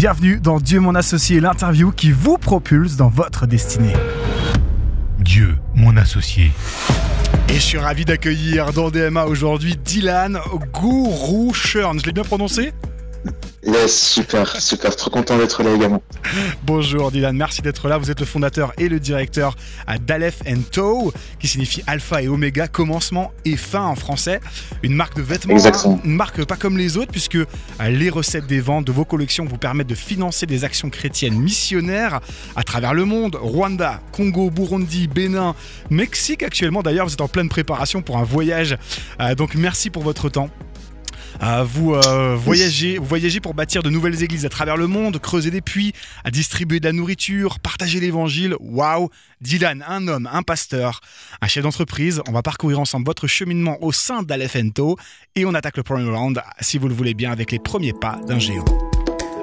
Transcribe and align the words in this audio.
Bienvenue 0.00 0.40
dans 0.40 0.60
Dieu 0.60 0.80
mon 0.80 0.94
associé, 0.94 1.40
l'interview 1.40 1.92
qui 1.92 2.10
vous 2.10 2.38
propulse 2.38 2.96
dans 2.96 3.10
votre 3.10 3.46
destinée. 3.46 3.92
Dieu 5.18 5.58
mon 5.74 5.94
associé. 5.98 6.52
Et 7.50 7.56
je 7.56 7.60
suis 7.60 7.76
ravi 7.76 8.06
d'accueillir 8.06 8.72
dans 8.72 8.90
DMA 8.90 9.26
aujourd'hui 9.26 9.76
Dylan 9.76 10.38
Gourou 10.72 11.52
Shern. 11.52 12.00
Je 12.00 12.06
l'ai 12.06 12.12
bien 12.12 12.22
prononcé? 12.22 12.72
Yes, 13.62 13.94
super, 13.94 14.58
super, 14.60 14.96
trop 14.96 15.10
content 15.10 15.36
d'être 15.36 15.62
là 15.62 15.74
également. 15.74 16.02
Bonjour 16.64 17.10
Dylan, 17.12 17.36
merci 17.36 17.60
d'être 17.60 17.88
là. 17.88 17.98
Vous 17.98 18.10
êtes 18.10 18.20
le 18.20 18.24
fondateur 18.26 18.72
et 18.78 18.88
le 18.88 18.98
directeur 18.98 19.54
à 19.86 19.98
Dalef 19.98 20.40
Toe, 20.72 21.12
qui 21.38 21.46
signifie 21.46 21.82
Alpha 21.86 22.22
et 22.22 22.28
Oméga, 22.28 22.68
commencement 22.68 23.32
et 23.44 23.58
fin 23.58 23.84
en 23.84 23.94
français. 23.96 24.40
Une 24.82 24.94
marque 24.94 25.14
de 25.16 25.22
vêtements, 25.22 25.52
Exactement. 25.52 26.00
une 26.04 26.14
marque 26.14 26.42
pas 26.46 26.56
comme 26.56 26.78
les 26.78 26.96
autres, 26.96 27.12
puisque 27.12 27.36
euh, 27.36 27.46
les 27.80 28.08
recettes 28.08 28.46
des 28.46 28.60
ventes 28.60 28.86
de 28.86 28.92
vos 28.92 29.04
collections 29.04 29.44
vous 29.44 29.58
permettent 29.58 29.88
de 29.88 29.94
financer 29.94 30.46
des 30.46 30.64
actions 30.64 30.88
chrétiennes 30.88 31.38
missionnaires 31.38 32.20
à 32.56 32.62
travers 32.62 32.94
le 32.94 33.04
monde. 33.04 33.36
Rwanda, 33.40 34.00
Congo, 34.12 34.50
Burundi, 34.50 35.06
Bénin, 35.06 35.54
Mexique 35.90 36.42
actuellement. 36.42 36.82
D'ailleurs, 36.82 37.06
vous 37.06 37.12
êtes 37.12 37.20
en 37.20 37.28
pleine 37.28 37.50
préparation 37.50 38.00
pour 38.00 38.16
un 38.16 38.24
voyage. 38.24 38.78
Euh, 39.20 39.34
donc 39.34 39.54
merci 39.54 39.90
pour 39.90 40.02
votre 40.02 40.30
temps. 40.30 40.48
Vous 41.64 41.94
euh, 41.94 42.36
voyagez, 42.36 42.98
vous 42.98 43.40
pour 43.40 43.54
bâtir 43.54 43.82
de 43.82 43.90
nouvelles 43.90 44.22
églises 44.22 44.44
à 44.44 44.48
travers 44.48 44.76
le 44.76 44.86
monde, 44.86 45.18
creuser 45.18 45.50
des 45.50 45.60
puits, 45.60 45.92
à 46.24 46.30
distribuer 46.30 46.80
de 46.80 46.86
la 46.86 46.92
nourriture, 46.92 47.60
partager 47.60 48.00
l'évangile. 48.00 48.56
Waouh 48.60 49.08
Dylan, 49.40 49.84
un 49.86 50.08
homme, 50.08 50.28
un 50.30 50.42
pasteur, 50.42 51.00
un 51.40 51.46
chef 51.46 51.62
d'entreprise. 51.62 52.22
On 52.28 52.32
va 52.32 52.42
parcourir 52.42 52.80
ensemble 52.80 53.06
votre 53.06 53.26
cheminement 53.26 53.82
au 53.82 53.92
sein 53.92 54.22
d'Alephento 54.22 54.96
et 55.34 55.44
on 55.44 55.54
attaque 55.54 55.76
le 55.76 55.82
premier 55.82 56.10
round, 56.10 56.42
si 56.60 56.78
vous 56.78 56.88
le 56.88 56.94
voulez 56.94 57.14
bien, 57.14 57.30
avec 57.30 57.52
les 57.52 57.58
premiers 57.58 57.92
pas 57.92 58.18
d'un 58.26 58.38
géo. 58.38 58.64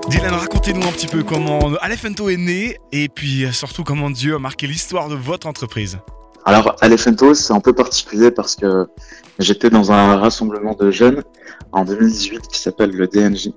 Dylan, 0.10 0.34
racontez-nous 0.34 0.88
un 0.88 0.92
petit 0.92 1.08
peu 1.08 1.24
comment 1.24 1.60
Alephento 1.82 2.30
est 2.30 2.38
né 2.38 2.78
et 2.94 3.10
puis 3.10 3.44
euh, 3.44 3.52
surtout 3.52 3.84
comment 3.84 4.10
Dieu 4.10 4.36
a 4.36 4.40
marqué 4.40 4.66
l'histoire 4.66 5.10
de 5.10 5.16
votre 5.16 5.48
entreprise. 5.48 6.00
Alors, 6.48 6.78
Alephento, 6.80 7.34
c'est 7.34 7.52
un 7.52 7.60
peu 7.60 7.74
particulier 7.74 8.32
parce 8.32 8.56
que 8.56 8.88
j'étais 9.38 9.70
dans 9.70 9.92
un 9.92 10.16
rassemblement 10.16 10.76
de 10.76 10.92
jeunes 10.92 11.24
en 11.74 11.84
2018 11.84 12.48
qui 12.48 12.58
s'appelle 12.58 12.92
le 12.92 13.06
DNJ. 13.06 13.50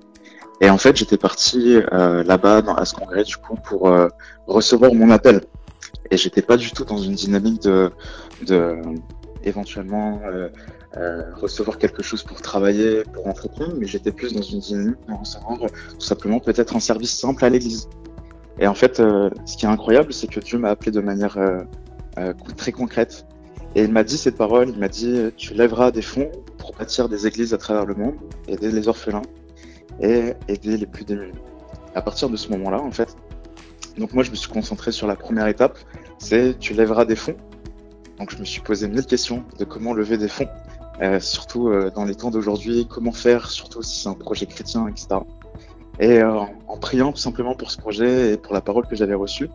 Et 0.59 0.69
en 0.69 0.77
fait, 0.77 0.97
j'étais 0.97 1.15
parti 1.15 1.79
euh, 1.93 2.21
là-bas 2.25 2.61
à 2.75 2.83
ce 2.83 2.93
congrès 2.93 3.23
du 3.23 3.37
coup 3.37 3.55
pour 3.55 3.87
euh, 3.87 4.09
recevoir 4.45 4.93
mon 4.93 5.09
appel. 5.09 5.39
Et 6.11 6.17
j'étais 6.17 6.41
pas 6.41 6.57
du 6.57 6.73
tout 6.73 6.83
dans 6.83 6.97
une 6.97 7.13
dynamique 7.13 7.61
de, 7.61 7.93
de 8.45 8.75
éventuellement 9.45 10.19
euh, 10.25 10.49
recevoir 11.35 11.77
quelque 11.77 12.03
chose 12.03 12.23
pour 12.23 12.41
travailler, 12.41 13.03
pour 13.13 13.25
entreprendre, 13.25 13.73
mais 13.77 13.87
j'étais 13.87 14.11
plus 14.11 14.33
dans 14.33 14.41
une 14.41 14.59
dynamique 14.59 14.99
de 15.07 15.13
recevoir 15.13 15.59
tout 15.59 16.05
simplement 16.05 16.41
peut-être 16.41 16.75
un 16.75 16.81
service 16.81 17.17
simple 17.17 17.45
à 17.45 17.49
l'église. 17.49 17.87
Et 18.59 18.67
en 18.67 18.75
fait, 18.75 18.97
ce 18.97 19.55
qui 19.55 19.65
est 19.65 19.69
incroyable, 19.69 20.11
c'est 20.11 20.27
que 20.27 20.41
Dieu 20.41 20.57
m'a 20.57 20.71
appelé 20.71 20.91
de 20.91 20.99
manière 20.99 21.37
euh, 22.29 22.33
très 22.55 22.71
concrète. 22.71 23.25
Et 23.75 23.83
il 23.83 23.91
m'a 23.91 24.03
dit 24.03 24.17
cette 24.17 24.37
parole, 24.37 24.69
il 24.69 24.79
m'a 24.79 24.89
dit 24.89 25.17
tu 25.37 25.53
lèveras 25.53 25.91
des 25.91 26.01
fonds 26.01 26.29
pour 26.57 26.73
bâtir 26.73 27.07
des 27.07 27.25
églises 27.25 27.53
à 27.53 27.57
travers 27.57 27.85
le 27.85 27.95
monde, 27.95 28.15
aider 28.47 28.69
les 28.69 28.87
orphelins 28.87 29.21
et 30.01 30.33
aider 30.47 30.77
les 30.77 30.85
plus 30.85 31.05
démunis. 31.05 31.39
À 31.95 32.01
partir 32.01 32.29
de 32.29 32.35
ce 32.35 32.49
moment-là, 32.49 32.81
en 32.81 32.91
fait, 32.91 33.15
donc 33.97 34.13
moi 34.13 34.23
je 34.23 34.31
me 34.31 34.35
suis 34.35 34.49
concentré 34.49 34.91
sur 34.91 35.07
la 35.07 35.15
première 35.15 35.47
étape, 35.47 35.77
c'est 36.17 36.57
tu 36.59 36.73
lèveras 36.73 37.05
des 37.05 37.15
fonds. 37.15 37.35
Donc 38.19 38.31
je 38.31 38.37
me 38.37 38.45
suis 38.45 38.61
posé 38.61 38.87
mille 38.87 39.05
questions 39.05 39.43
de 39.57 39.65
comment 39.65 39.93
lever 39.93 40.17
des 40.17 40.27
fonds, 40.27 40.47
euh, 41.01 41.19
surtout 41.19 41.69
euh, 41.69 41.91
dans 41.93 42.05
les 42.05 42.15
temps 42.15 42.29
d'aujourd'hui, 42.29 42.87
comment 42.89 43.11
faire, 43.11 43.49
surtout 43.49 43.81
si 43.81 44.01
c'est 44.01 44.09
un 44.09 44.13
projet 44.13 44.45
chrétien, 44.45 44.87
etc. 44.87 45.21
Et 46.01 46.19
euh, 46.19 46.39
en 46.67 46.77
priant 46.77 47.11
tout 47.11 47.19
simplement 47.19 47.53
pour 47.53 47.69
ce 47.69 47.77
projet 47.77 48.33
et 48.33 48.37
pour 48.37 48.55
la 48.55 48.61
parole 48.61 48.87
que 48.87 48.95
j'avais 48.95 49.13
reçue, 49.13 49.49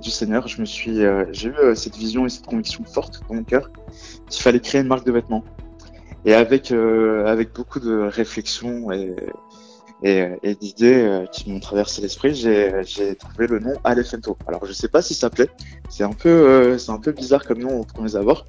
du 0.00 0.10
Seigneur, 0.10 0.48
je 0.48 0.58
me 0.58 0.64
suis, 0.64 1.04
euh, 1.04 1.26
j'ai 1.32 1.50
eu 1.50 1.54
euh, 1.54 1.74
cette 1.74 1.96
vision 1.96 2.24
et 2.24 2.30
cette 2.30 2.46
conviction 2.46 2.82
forte 2.82 3.20
dans 3.28 3.34
mon 3.34 3.44
cœur 3.44 3.70
qu'il 4.30 4.42
fallait 4.42 4.58
créer 4.58 4.80
une 4.80 4.86
marque 4.86 5.04
de 5.04 5.12
vêtements. 5.12 5.44
Et 6.24 6.34
avec 6.34 6.70
avec 6.70 7.52
beaucoup 7.52 7.80
de 7.80 7.98
réflexions 7.98 8.92
et 8.92 10.54
d'idées 10.60 11.24
qui 11.32 11.50
m'ont 11.50 11.58
traversé 11.58 12.00
l'esprit, 12.00 12.32
j'ai 12.32 13.16
trouvé 13.16 13.48
le 13.48 13.58
nom 13.58 13.72
Alephento. 13.82 14.38
Alors 14.46 14.64
je 14.64 14.72
sais 14.72 14.86
pas 14.86 15.02
si 15.02 15.14
ça 15.14 15.30
plaît, 15.30 15.50
c'est 15.88 16.04
un 16.04 16.12
peu 16.12 16.78
c'est 16.78 16.92
un 16.92 17.00
peu 17.00 17.10
bizarre 17.10 17.44
comme 17.44 17.58
nom 17.58 17.80
au 17.80 17.84
premier 17.84 18.14
abord, 18.14 18.46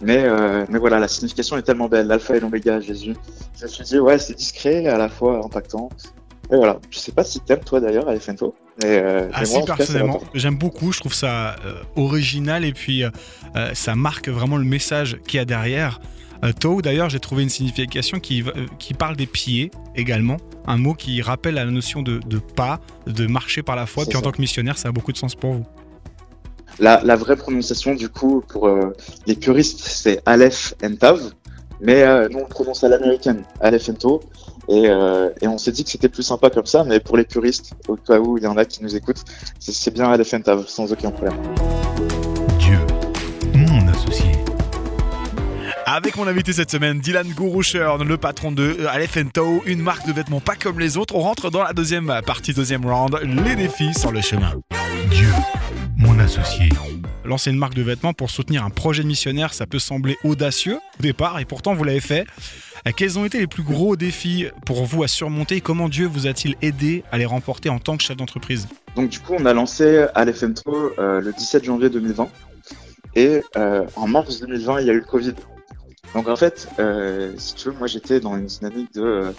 mais 0.00 0.26
mais 0.70 0.78
voilà 0.78 0.98
la 0.98 1.08
signification 1.08 1.58
est 1.58 1.62
tellement 1.62 1.88
belle, 1.90 2.06
l'alpha 2.06 2.38
et 2.38 2.40
l'oméga 2.40 2.80
Jésus. 2.80 3.14
Je 3.58 3.64
me 3.64 3.68
suis 3.68 3.84
dit 3.84 3.98
ouais 3.98 4.16
c'est 4.16 4.34
discret 4.34 4.86
à 4.86 4.96
la 4.96 5.10
fois 5.10 5.44
impactant. 5.44 5.90
Et 6.52 6.56
voilà, 6.56 6.78
je 6.90 6.98
sais 6.98 7.12
pas 7.12 7.22
si 7.22 7.40
t'aimes 7.40 7.60
toi 7.60 7.80
d'ailleurs. 7.80 8.06
Mais, 8.06 8.18
euh, 8.84 9.28
Assez 9.32 9.58
moi, 9.58 9.66
cas, 9.66 9.72
ça 9.72 9.76
personnellement, 9.76 10.20
j'aime 10.34 10.56
beaucoup, 10.56 10.90
je 10.90 11.00
trouve 11.00 11.14
ça 11.14 11.56
euh, 11.64 11.82
original 11.96 12.64
et 12.64 12.72
puis 12.72 13.04
euh, 13.04 13.10
euh, 13.56 13.70
ça 13.74 13.94
marque 13.94 14.28
vraiment 14.28 14.56
le 14.56 14.64
message 14.64 15.18
qu'il 15.26 15.38
y 15.38 15.40
a 15.40 15.44
derrière. 15.44 16.00
Toe, 16.58 16.80
d'ailleurs, 16.80 17.10
j'ai 17.10 17.20
trouvé 17.20 17.42
une 17.42 17.50
signification 17.50 18.18
qui, 18.18 18.42
qui 18.78 18.94
parle 18.94 19.14
des 19.14 19.26
pieds 19.26 19.70
également, 19.94 20.38
un 20.66 20.78
mot 20.78 20.94
qui 20.94 21.20
rappelle 21.20 21.58
à 21.58 21.66
la 21.66 21.70
notion 21.70 22.00
de, 22.00 22.18
de 22.18 22.38
pas, 22.38 22.80
de 23.06 23.26
marcher 23.26 23.62
par 23.62 23.76
la 23.76 23.84
foi. 23.84 24.06
Puis 24.06 24.16
en 24.16 24.22
tant 24.22 24.32
que 24.32 24.40
missionnaire, 24.40 24.78
ça 24.78 24.88
a 24.88 24.92
beaucoup 24.92 25.12
de 25.12 25.18
sens 25.18 25.34
pour 25.34 25.52
vous. 25.52 25.66
La, 26.78 27.02
la 27.04 27.14
vraie 27.16 27.36
prononciation, 27.36 27.94
du 27.94 28.08
coup, 28.08 28.42
pour 28.48 28.70
les 29.26 29.34
puristes, 29.34 29.80
c'est 29.80 30.22
Aleph 30.24 30.72
and 30.82 30.94
Tav, 30.94 31.20
mais 31.80 32.02
euh, 32.02 32.28
nous 32.30 32.38
on 32.38 32.42
le 32.42 32.48
prononce 32.48 32.84
à 32.84 32.88
l'américaine, 32.88 33.42
Aleph 33.60 33.88
and 33.88 33.94
To, 33.94 34.20
et, 34.68 34.88
euh, 34.88 35.30
et 35.40 35.48
on 35.48 35.58
s'est 35.58 35.72
dit 35.72 35.84
que 35.84 35.90
c'était 35.90 36.08
plus 36.08 36.22
sympa 36.22 36.50
comme 36.50 36.66
ça, 36.66 36.84
mais 36.84 37.00
pour 37.00 37.16
les 37.16 37.24
puristes, 37.24 37.72
au 37.88 37.96
cas 37.96 38.18
où 38.18 38.38
il 38.38 38.44
y 38.44 38.46
en 38.46 38.56
a 38.56 38.64
qui 38.64 38.82
nous 38.82 38.94
écoutent, 38.94 39.24
c'est- 39.58 39.90
bien 39.90 40.16
Tav, 40.42 40.66
sans 40.68 40.92
aucun 40.92 41.10
problème. 41.10 41.36
Dieu 42.58 42.78
mon 43.54 43.88
associé. 43.88 44.32
Avec 45.86 46.16
mon 46.16 46.26
invité 46.28 46.52
cette 46.52 46.70
semaine, 46.70 47.00
Dylan 47.00 47.26
Gouroucher, 47.30 47.94
le 48.06 48.16
patron 48.16 48.52
de 48.52 48.76
euh, 48.80 48.86
Aleph 48.88 49.18
Toe, 49.32 49.62
une 49.66 49.82
marque 49.82 50.06
de 50.06 50.12
vêtements 50.12 50.40
pas 50.40 50.54
comme 50.54 50.78
les 50.78 50.96
autres. 50.96 51.16
On 51.16 51.20
rentre 51.20 51.50
dans 51.50 51.62
la 51.64 51.72
deuxième 51.72 52.20
partie, 52.24 52.52
deuxième 52.52 52.86
round, 52.86 53.18
les 53.44 53.56
défis 53.56 53.92
sur 53.94 54.12
le 54.12 54.20
chemin. 54.20 54.52
Dieu 55.10 55.30
mon 55.96 56.18
associé. 56.20 56.68
Lancer 57.24 57.50
une 57.50 57.58
marque 57.58 57.74
de 57.74 57.82
vêtements 57.82 58.14
pour 58.14 58.30
soutenir 58.30 58.64
un 58.64 58.70
projet 58.70 59.02
de 59.02 59.08
missionnaire, 59.08 59.52
ça 59.52 59.66
peut 59.66 59.78
sembler 59.78 60.16
audacieux 60.24 60.78
au 60.98 61.02
départ, 61.02 61.38
et 61.38 61.44
pourtant 61.44 61.74
vous 61.74 61.84
l'avez 61.84 62.00
fait. 62.00 62.26
Euh, 62.86 62.92
Quels 62.96 63.18
ont 63.18 63.26
été 63.26 63.38
les 63.38 63.46
plus 63.46 63.62
gros 63.62 63.94
défis 63.94 64.46
pour 64.64 64.84
vous 64.84 65.02
à 65.02 65.08
surmonter 65.08 65.56
et 65.56 65.60
comment 65.60 65.90
Dieu 65.90 66.06
vous 66.06 66.26
a-t-il 66.26 66.56
aidé 66.62 67.04
à 67.12 67.18
les 67.18 67.26
remporter 67.26 67.68
en 67.68 67.78
tant 67.78 67.98
que 67.98 68.02
chef 68.02 68.16
d'entreprise? 68.16 68.68
Donc 68.96 69.10
du 69.10 69.20
coup, 69.20 69.34
on 69.38 69.44
a 69.44 69.52
lancé 69.52 70.06
To 70.64 70.92
euh, 70.98 71.20
le 71.20 71.32
17 71.32 71.64
janvier 71.64 71.90
2020, 71.90 72.28
et 73.16 73.42
euh, 73.56 73.84
en 73.96 74.08
mars 74.08 74.40
2020, 74.40 74.80
il 74.80 74.86
y 74.86 74.90
a 74.90 74.94
eu 74.94 75.00
le 75.00 75.04
Covid. 75.04 75.34
Donc 76.14 76.26
en 76.26 76.36
fait, 76.36 76.68
si 77.36 77.54
tu 77.54 77.68
veux, 77.68 77.74
moi 77.74 77.86
j'étais 77.86 78.18
dans 78.18 78.36
une 78.36 78.46
dynamique 78.46 78.94
de 78.94 79.32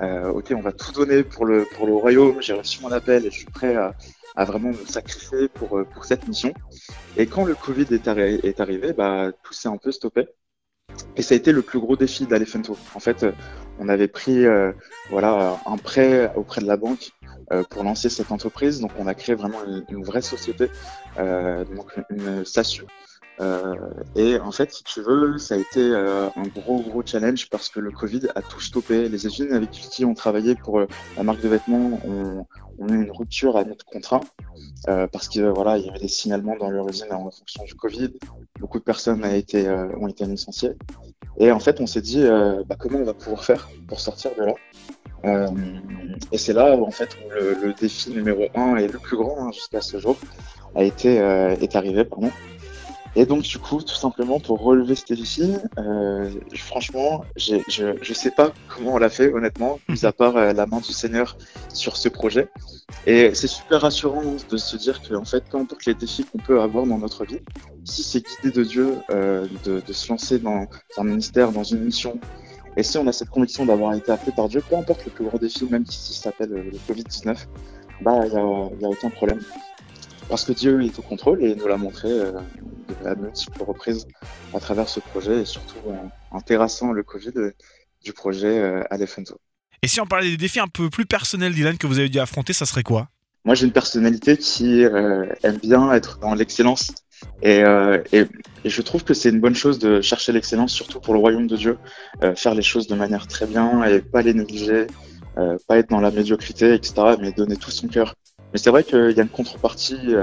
ok, 0.00 0.52
on 0.56 0.60
va 0.60 0.72
tout 0.72 0.92
donner 0.92 1.22
pour 1.22 1.46
le 1.46 1.66
pour 1.76 1.86
le 1.86 1.94
royaume. 1.94 2.42
J'ai 2.42 2.52
reçu 2.52 2.80
mon 2.82 2.90
appel 2.92 3.24
et 3.24 3.30
je 3.30 3.36
suis 3.36 3.46
prêt 3.46 3.76
à, 3.76 3.94
à 4.38 4.44
vraiment 4.44 4.70
me 4.70 4.84
sacrifier 4.86 5.48
pour 5.48 5.70
euh, 5.78 5.84
pour 5.92 6.04
cette 6.04 6.26
mission. 6.28 6.52
Et 7.16 7.26
quand 7.26 7.44
le 7.44 7.54
Covid 7.66 7.88
est, 7.90 8.06
arri- 8.06 8.40
est 8.50 8.60
arrivé, 8.60 8.92
bah 8.92 9.32
tout 9.42 9.52
s'est 9.52 9.68
un 9.68 9.76
peu 9.84 9.90
stoppé. 9.92 10.28
Et 11.16 11.22
ça 11.22 11.34
a 11.34 11.36
été 11.36 11.50
le 11.52 11.62
plus 11.62 11.80
gros 11.80 11.96
défi 11.96 12.24
d'Alephanto. 12.26 12.76
En 12.94 13.00
fait, 13.00 13.22
euh, 13.24 13.32
on 13.80 13.88
avait 13.88 14.08
pris 14.08 14.46
euh, 14.46 14.72
voilà 15.10 15.60
un 15.66 15.76
prêt 15.76 16.32
auprès 16.36 16.60
de 16.60 16.66
la 16.66 16.76
banque 16.76 17.10
euh, 17.52 17.64
pour 17.70 17.82
lancer 17.82 18.08
cette 18.08 18.30
entreprise. 18.30 18.80
Donc 18.80 18.92
on 18.98 19.06
a 19.08 19.14
créé 19.14 19.34
vraiment 19.34 19.60
une, 19.66 19.84
une 19.94 20.04
vraie 20.04 20.22
société, 20.22 20.70
euh, 21.18 21.64
donc 21.76 21.88
une 22.10 22.44
SASU. 22.44 22.84
Euh, 23.40 23.76
et 24.16 24.38
en 24.38 24.50
fait, 24.50 24.72
si 24.72 24.84
tu 24.84 25.00
veux, 25.00 25.38
ça 25.38 25.54
a 25.54 25.58
été 25.58 25.80
euh, 25.80 26.28
un 26.34 26.42
gros 26.42 26.80
gros 26.80 27.02
challenge 27.04 27.48
parce 27.50 27.68
que 27.68 27.80
le 27.80 27.90
Covid 27.90 28.22
a 28.34 28.42
tout 28.42 28.60
stoppé. 28.60 29.08
Les 29.08 29.26
usines 29.26 29.52
avec 29.52 29.70
qui 29.70 30.04
on 30.04 30.14
travaillait 30.14 30.56
pour 30.56 30.80
euh, 30.80 30.86
la 31.16 31.22
marque 31.22 31.40
de 31.40 31.48
vêtements 31.48 32.00
ont, 32.04 32.46
eu 32.88 33.02
une 33.02 33.10
rupture 33.10 33.56
à 33.56 33.64
notre 33.64 33.84
contrat 33.84 34.20
parce 34.86 35.28
que 35.28 35.40
voilà, 35.40 35.78
il 35.78 35.86
y 35.86 35.90
avait 35.90 35.98
des 35.98 36.06
signalements 36.06 36.56
dans 36.56 36.70
leur 36.70 36.88
usine 36.88 37.12
en 37.12 37.28
fonction 37.28 37.64
du 37.64 37.74
Covid. 37.74 38.12
Beaucoup 38.60 38.78
de 38.78 38.84
personnes 38.84 39.24
ont 39.24 40.06
été 40.08 40.24
licenciées. 40.24 40.74
Et 41.38 41.50
en 41.50 41.58
fait, 41.58 41.80
on 41.80 41.88
s'est 41.88 42.00
dit 42.00 42.22
bah, 42.68 42.76
comment 42.78 43.00
on 43.00 43.04
va 43.04 43.14
pouvoir 43.14 43.44
faire 43.44 43.68
pour 43.88 43.98
sortir 43.98 44.30
de 44.38 44.44
là? 44.44 45.50
Et 46.30 46.38
c'est 46.38 46.52
là 46.52 46.76
où 46.76 46.84
en 46.84 46.92
fait 46.92 47.16
le, 47.30 47.72
défi 47.72 48.10
numéro 48.10 48.44
un 48.54 48.76
et 48.76 48.86
le 48.86 49.00
plus 49.00 49.16
grand 49.16 49.48
hein, 49.48 49.50
jusqu'à 49.50 49.80
ce 49.80 49.98
jour 49.98 50.16
a 50.76 50.84
été 50.84 51.16
est 51.16 51.74
arrivé 51.74 52.04
pardon. 52.04 52.30
Et 53.18 53.26
donc 53.26 53.42
du 53.42 53.58
coup, 53.58 53.82
tout 53.82 53.96
simplement 53.96 54.38
pour 54.38 54.60
relever 54.60 54.94
ce 54.94 55.12
défi, 55.12 55.52
euh, 55.76 56.30
franchement, 56.54 57.24
je 57.34 57.56
je 57.68 58.12
sais 58.14 58.30
pas 58.30 58.52
comment 58.68 58.94
on 58.94 58.98
l'a 58.98 59.08
fait 59.08 59.32
honnêtement, 59.34 59.80
mis 59.88 60.06
à 60.06 60.12
part 60.12 60.36
euh, 60.36 60.52
la 60.52 60.66
main 60.66 60.78
du 60.78 60.92
Seigneur 60.92 61.36
sur 61.74 61.96
ce 61.96 62.08
projet. 62.08 62.46
Et 63.06 63.34
c'est 63.34 63.48
super 63.48 63.80
rassurant 63.80 64.22
de 64.48 64.56
se 64.56 64.76
dire 64.76 65.02
que 65.02 65.14
en 65.16 65.24
fait, 65.24 65.42
peu 65.50 65.58
importe 65.58 65.84
les 65.86 65.94
défis 65.94 66.26
qu'on 66.26 66.38
peut 66.38 66.60
avoir 66.60 66.86
dans 66.86 66.98
notre 66.98 67.24
vie, 67.24 67.40
si 67.82 68.04
c'est 68.04 68.24
guidé 68.24 68.56
de 68.56 68.62
Dieu 68.62 68.94
euh, 69.10 69.48
de, 69.64 69.82
de 69.84 69.92
se 69.92 70.08
lancer 70.10 70.38
dans 70.38 70.68
un 70.96 71.02
ministère, 71.02 71.50
dans 71.50 71.64
une 71.64 71.80
mission, 71.80 72.20
et 72.76 72.84
si 72.84 72.98
on 72.98 73.06
a 73.08 73.12
cette 73.12 73.30
conviction 73.30 73.66
d'avoir 73.66 73.94
été 73.94 74.12
appelé 74.12 74.30
par 74.30 74.48
Dieu, 74.48 74.62
peu 74.70 74.76
importe 74.76 75.04
le 75.06 75.10
plus 75.10 75.24
grand 75.24 75.38
défi, 75.38 75.64
même 75.64 75.86
si 75.86 76.14
ça 76.14 76.30
s'appelle 76.30 76.50
le 76.50 76.78
Covid-19, 76.88 77.36
bah 78.00 78.20
il 78.26 78.32
y 78.32 78.36
a, 78.36 78.40
y 78.80 78.84
a 78.84 78.88
aucun 78.88 79.10
problème. 79.10 79.40
Parce 80.28 80.44
que 80.44 80.52
Dieu 80.52 80.84
est 80.84 80.96
au 81.00 81.02
contrôle 81.02 81.42
et 81.42 81.56
nous 81.56 81.66
l'a 81.66 81.78
montré 81.78 82.10
à 83.04 83.14
multiples 83.14 83.62
reprises 83.62 84.06
à 84.54 84.60
travers 84.60 84.88
ce 84.88 85.00
projet 85.00 85.42
et 85.42 85.44
surtout 85.44 85.78
en, 85.88 86.10
en 86.36 86.40
terrassant 86.40 86.92
le 86.92 87.02
Covid 87.02 87.32
du 88.02 88.12
projet 88.12 88.58
euh, 88.58 88.82
Alephento. 88.90 89.38
Et 89.82 89.88
si 89.88 90.00
on 90.00 90.06
parlait 90.06 90.30
des 90.30 90.36
défis 90.36 90.60
un 90.60 90.68
peu 90.68 90.90
plus 90.90 91.06
personnels, 91.06 91.54
Dylan, 91.54 91.78
que 91.78 91.86
vous 91.86 91.98
avez 91.98 92.08
dû 92.08 92.18
affronter, 92.18 92.52
ça 92.52 92.66
serait 92.66 92.82
quoi? 92.82 93.08
Moi, 93.44 93.54
j'ai 93.54 93.64
une 93.64 93.72
personnalité 93.72 94.36
qui 94.36 94.84
euh, 94.84 95.26
aime 95.42 95.58
bien 95.58 95.92
être 95.92 96.18
dans 96.18 96.34
l'excellence. 96.34 96.92
Et, 97.42 97.62
euh, 97.62 98.02
et, 98.12 98.24
et, 98.64 98.70
je 98.70 98.82
trouve 98.82 99.04
que 99.04 99.14
c'est 99.14 99.30
une 99.30 99.40
bonne 99.40 99.54
chose 99.54 99.78
de 99.78 100.00
chercher 100.00 100.32
l'excellence, 100.32 100.72
surtout 100.72 101.00
pour 101.00 101.14
le 101.14 101.20
royaume 101.20 101.46
de 101.46 101.56
Dieu. 101.56 101.78
Euh, 102.22 102.34
faire 102.34 102.54
les 102.54 102.62
choses 102.62 102.86
de 102.88 102.94
manière 102.94 103.26
très 103.26 103.46
bien 103.46 103.84
et 103.84 104.00
pas 104.00 104.22
les 104.22 104.34
négliger, 104.34 104.86
pas 105.68 105.78
être 105.78 105.88
dans 105.88 106.00
la 106.00 106.10
médiocrité, 106.10 106.74
etc., 106.74 107.16
mais 107.20 107.30
donner 107.30 107.56
tout 107.56 107.70
son 107.70 107.86
cœur. 107.86 108.16
Mais 108.52 108.58
c'est 108.58 108.70
vrai 108.70 108.82
qu'il 108.82 109.12
y 109.12 109.20
a 109.20 109.22
une 109.22 109.28
contrepartie, 109.28 110.14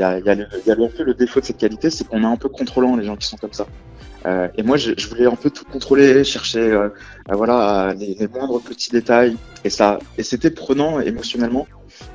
il 0.00 0.02
y, 0.02 0.06
a, 0.06 0.18
y 0.18 0.28
a 0.30 0.34
le, 0.34 0.46
y 0.66 0.70
a 0.70 0.74
un 0.74 0.88
peu 0.88 1.04
le 1.04 1.12
défaut 1.12 1.40
de 1.40 1.44
cette 1.44 1.58
qualité, 1.58 1.90
c'est 1.90 2.08
qu'on 2.08 2.22
est 2.22 2.26
un 2.26 2.36
peu 2.36 2.48
contrôlant 2.48 2.96
les 2.96 3.04
gens 3.04 3.16
qui 3.16 3.26
sont 3.26 3.36
comme 3.36 3.52
ça. 3.52 3.66
Euh, 4.24 4.48
et 4.56 4.62
moi, 4.62 4.78
je, 4.78 4.92
je, 4.96 5.08
voulais 5.08 5.26
un 5.26 5.34
peu 5.34 5.50
tout 5.50 5.64
contrôler, 5.64 6.24
chercher, 6.24 6.60
euh, 6.60 6.88
voilà, 7.28 7.94
les, 7.98 8.14
les, 8.14 8.28
moindres 8.28 8.60
petits 8.62 8.90
détails. 8.90 9.36
Et 9.64 9.70
ça, 9.70 9.98
et 10.16 10.22
c'était 10.22 10.50
prenant 10.50 11.00
émotionnellement 11.00 11.66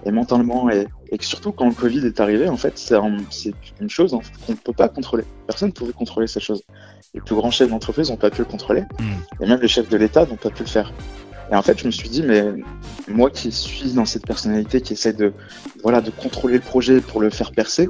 et 0.03 0.11
mentalement. 0.11 0.69
Et, 0.71 0.87
et 1.11 1.17
surtout 1.21 1.51
quand 1.51 1.67
le 1.67 1.73
Covid 1.73 2.05
est 2.05 2.19
arrivé, 2.19 2.49
en 2.49 2.57
fait, 2.57 2.73
c'est 2.77 2.95
un, 2.95 3.17
une 3.79 3.89
chose 3.89 4.17
qu'on 4.45 4.51
ne 4.53 4.57
peut 4.57 4.73
pas 4.73 4.87
contrôler. 4.87 5.23
Personne 5.45 5.69
ne 5.69 5.73
pouvait 5.73 5.93
contrôler 5.93 6.25
cette 6.25 6.43
chose. 6.43 6.63
Les 7.13 7.21
plus 7.21 7.35
grands 7.35 7.51
chefs 7.51 7.69
d'entreprise 7.69 8.09
n'ont 8.09 8.17
pas 8.17 8.31
pu 8.31 8.39
le 8.39 8.45
contrôler, 8.45 8.81
mmh. 8.81 9.43
et 9.43 9.47
même 9.47 9.61
les 9.61 9.69
chefs 9.69 9.87
de 9.87 9.95
l'État 9.95 10.25
n'ont 10.25 10.35
pas 10.35 10.49
pu 10.49 10.63
le 10.63 10.69
faire. 10.69 10.91
Et 11.51 11.55
en 11.55 11.61
fait, 11.61 11.79
je 11.79 11.85
me 11.85 11.91
suis 11.91 12.09
dit, 12.09 12.23
mais 12.23 12.43
moi 13.07 13.29
qui 13.29 13.51
suis 13.51 13.93
dans 13.93 14.05
cette 14.05 14.25
personnalité 14.25 14.81
qui 14.81 14.93
essaie 14.93 15.13
de, 15.13 15.33
voilà, 15.83 16.01
de 16.01 16.09
contrôler 16.09 16.55
le 16.55 16.61
projet 16.61 17.01
pour 17.01 17.21
le 17.21 17.29
faire 17.29 17.51
percer, 17.51 17.87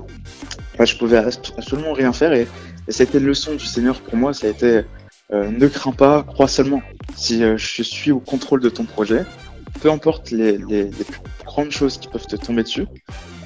bah, 0.77 0.85
je 0.85 0.95
pouvais 0.95 1.17
absolument 1.17 1.93
rien 1.93 2.11
faire. 2.11 2.33
Et, 2.33 2.47
et 2.87 2.91
ça 2.91 3.03
a 3.03 3.05
été 3.05 3.17
une 3.17 3.25
leçon 3.25 3.53
du 3.55 3.65
Seigneur 3.65 3.99
pour 4.01 4.17
moi. 4.17 4.33
Ça 4.33 4.47
a 4.47 4.49
été, 4.49 4.81
euh, 5.31 5.49
ne 5.49 5.67
crains 5.67 5.93
pas, 5.93 6.23
crois 6.23 6.47
seulement. 6.47 6.81
Si 7.15 7.43
euh, 7.43 7.57
je 7.57 7.83
suis 7.83 8.11
au 8.11 8.19
contrôle 8.19 8.61
de 8.61 8.69
ton 8.69 8.83
projet, 8.83 9.25
peu 9.81 9.89
importe 9.89 10.31
les, 10.31 10.57
les, 10.57 10.85
plus 10.85 11.21
grandes 11.45 11.71
choses 11.71 11.97
qui 11.97 12.07
peuvent 12.07 12.27
te 12.27 12.35
tomber 12.35 12.63
dessus, 12.63 12.85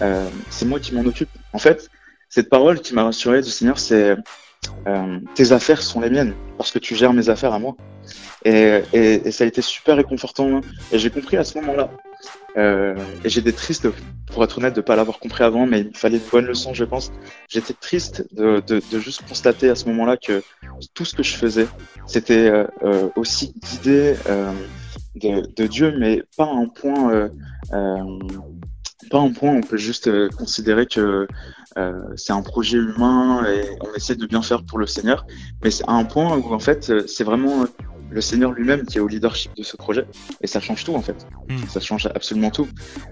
euh, 0.02 0.28
c'est 0.50 0.66
moi 0.66 0.80
qui 0.80 0.94
m'en 0.94 1.06
occupe. 1.06 1.30
En 1.54 1.60
fait, 1.60 1.90
cette 2.30 2.50
parole 2.50 2.80
qui 2.82 2.94
m'a 2.94 3.04
rassuré 3.04 3.42
du 3.42 3.50
Seigneur, 3.50 3.80
c'est 3.80 4.16
euh, 4.88 5.20
tes 5.36 5.52
affaires 5.52 5.82
sont 5.82 6.00
les 6.00 6.10
miennes 6.10 6.34
parce 6.58 6.72
que 6.72 6.80
tu 6.80 6.96
gères 6.96 7.14
mes 7.14 7.30
affaires 7.30 7.54
à 7.54 7.60
moi. 7.60 7.76
Et, 8.46 8.82
et, 8.94 9.28
et 9.28 9.32
ça 9.32 9.44
a 9.44 9.48
été 9.48 9.62
super 9.62 9.98
réconfortant. 9.98 10.62
Et 10.92 11.00
j'ai 11.00 11.10
compris 11.10 11.38
à 11.38 11.44
ce 11.44 11.60
moment-là. 11.60 11.92
Euh, 12.58 12.96
et 13.24 13.30
j'étais 13.30 13.52
triste, 13.52 13.88
pour 14.28 14.44
être 14.44 14.58
honnête, 14.58 14.76
de 14.76 14.82
pas 14.82 14.96
l'avoir 14.96 15.20
compris 15.20 15.44
avant, 15.44 15.66
mais 15.66 15.82
il 15.82 15.98
fallait 15.98 16.18
une 16.18 16.30
bonne 16.32 16.46
leçon, 16.46 16.74
je 16.74 16.84
pense. 16.84 17.12
J'étais 17.48 17.74
triste 17.74 18.28
de, 18.34 18.62
de, 18.66 18.82
de, 18.92 19.00
juste 19.00 19.28
constater 19.28 19.70
à 19.70 19.76
ce 19.76 19.86
moment-là 19.86 20.18
que 20.18 20.44
tout 20.94 21.06
ce 21.06 21.16
que 21.16 21.24
je 21.24 21.36
faisais, 21.36 21.68
c'était 22.08 22.52
euh, 22.84 23.10
aussi 23.16 23.54
guidé 23.54 24.16
euh, 24.28 24.52
de, 25.16 25.48
de, 25.56 25.68
Dieu, 25.68 25.96
mais 25.98 26.24
pas 26.38 26.46
à 26.46 26.54
un 26.56 26.68
point, 26.68 27.14
euh, 27.14 28.20
pas 29.10 29.20
un 29.20 29.32
point 29.32 29.52
où 29.52 29.58
on 29.58 29.62
peut 29.62 29.78
juste 29.78 30.10
considérer 30.32 30.86
que 30.86 31.28
c'est 32.16 32.34
un 32.34 32.42
projet 32.42 32.78
humain 32.78 33.46
et 33.46 33.64
on 33.82 33.94
essaie 33.96 34.16
de 34.16 34.26
bien 34.26 34.42
faire 34.42 34.64
pour 34.64 34.78
le 34.78 34.88
Seigneur, 34.88 35.26
mais 35.64 35.72
c'est 35.72 35.86
à 35.88 35.94
un 35.94 36.04
point 36.04 36.36
où 36.38 36.54
en 36.54 36.60
fait 36.60 37.08
c'est 37.08 37.24
vraiment 37.24 37.66
le 38.12 38.22
Seigneur 38.22 38.52
lui-même 38.52 38.86
qui 38.86 38.98
est 38.98 39.02
au 39.02 39.08
leadership 39.08 39.52
de 39.56 39.64
ce 39.64 39.78
projet. 39.78 40.06
Et 40.42 40.48
ça 40.48 40.60
change 40.60 40.84
tout 40.84 40.96
en 40.96 41.02
fait. 41.02 41.28
Mmh. 41.48 41.58
Ça 41.68 41.80
change 41.80 42.08
absolument 42.08 42.52
tout. 42.52 42.68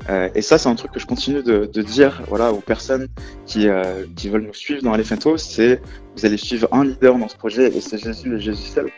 Euh, 0.09 0.29
et 0.35 0.41
ça, 0.41 0.57
c'est 0.57 0.69
un 0.69 0.75
truc 0.75 0.91
que 0.91 0.99
je 0.99 1.05
continue 1.05 1.43
de, 1.43 1.69
de, 1.71 1.81
dire 1.81 2.23
voilà, 2.27 2.51
aux 2.51 2.61
personnes 2.61 3.07
qui, 3.45 3.67
euh, 3.67 4.05
qui 4.15 4.29
veulent 4.29 4.45
nous 4.45 4.53
suivre 4.53 4.81
dans 4.81 4.93
Elephant 4.93 5.37
c'est 5.37 5.81
vous 6.15 6.25
allez 6.25 6.37
suivre 6.37 6.67
un 6.71 6.83
leader 6.83 7.17
dans 7.17 7.27
ce 7.27 7.35
projet 7.35 7.75
et 7.75 7.81
c'est 7.81 7.97
Jésus 7.97 8.35
et 8.35 8.39
Jésus 8.39 8.63
seul. 8.63 8.89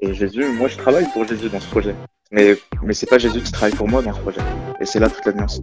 Et 0.00 0.14
Jésus, 0.14 0.44
moi 0.56 0.68
je 0.68 0.76
travaille 0.76 1.06
pour 1.12 1.26
Jésus 1.26 1.48
dans 1.48 1.60
ce 1.60 1.68
projet. 1.68 1.94
Mais, 2.32 2.56
mais 2.82 2.94
c'est 2.94 3.08
pas 3.08 3.18
Jésus 3.18 3.40
qui 3.40 3.52
travaille 3.52 3.74
pour 3.74 3.88
moi 3.88 4.02
dans 4.02 4.14
ce 4.14 4.20
projet. 4.20 4.40
Et 4.80 4.86
c'est 4.86 5.00
là 5.00 5.08
toute 5.08 5.26
la 5.26 5.32
nuance. 5.32 5.60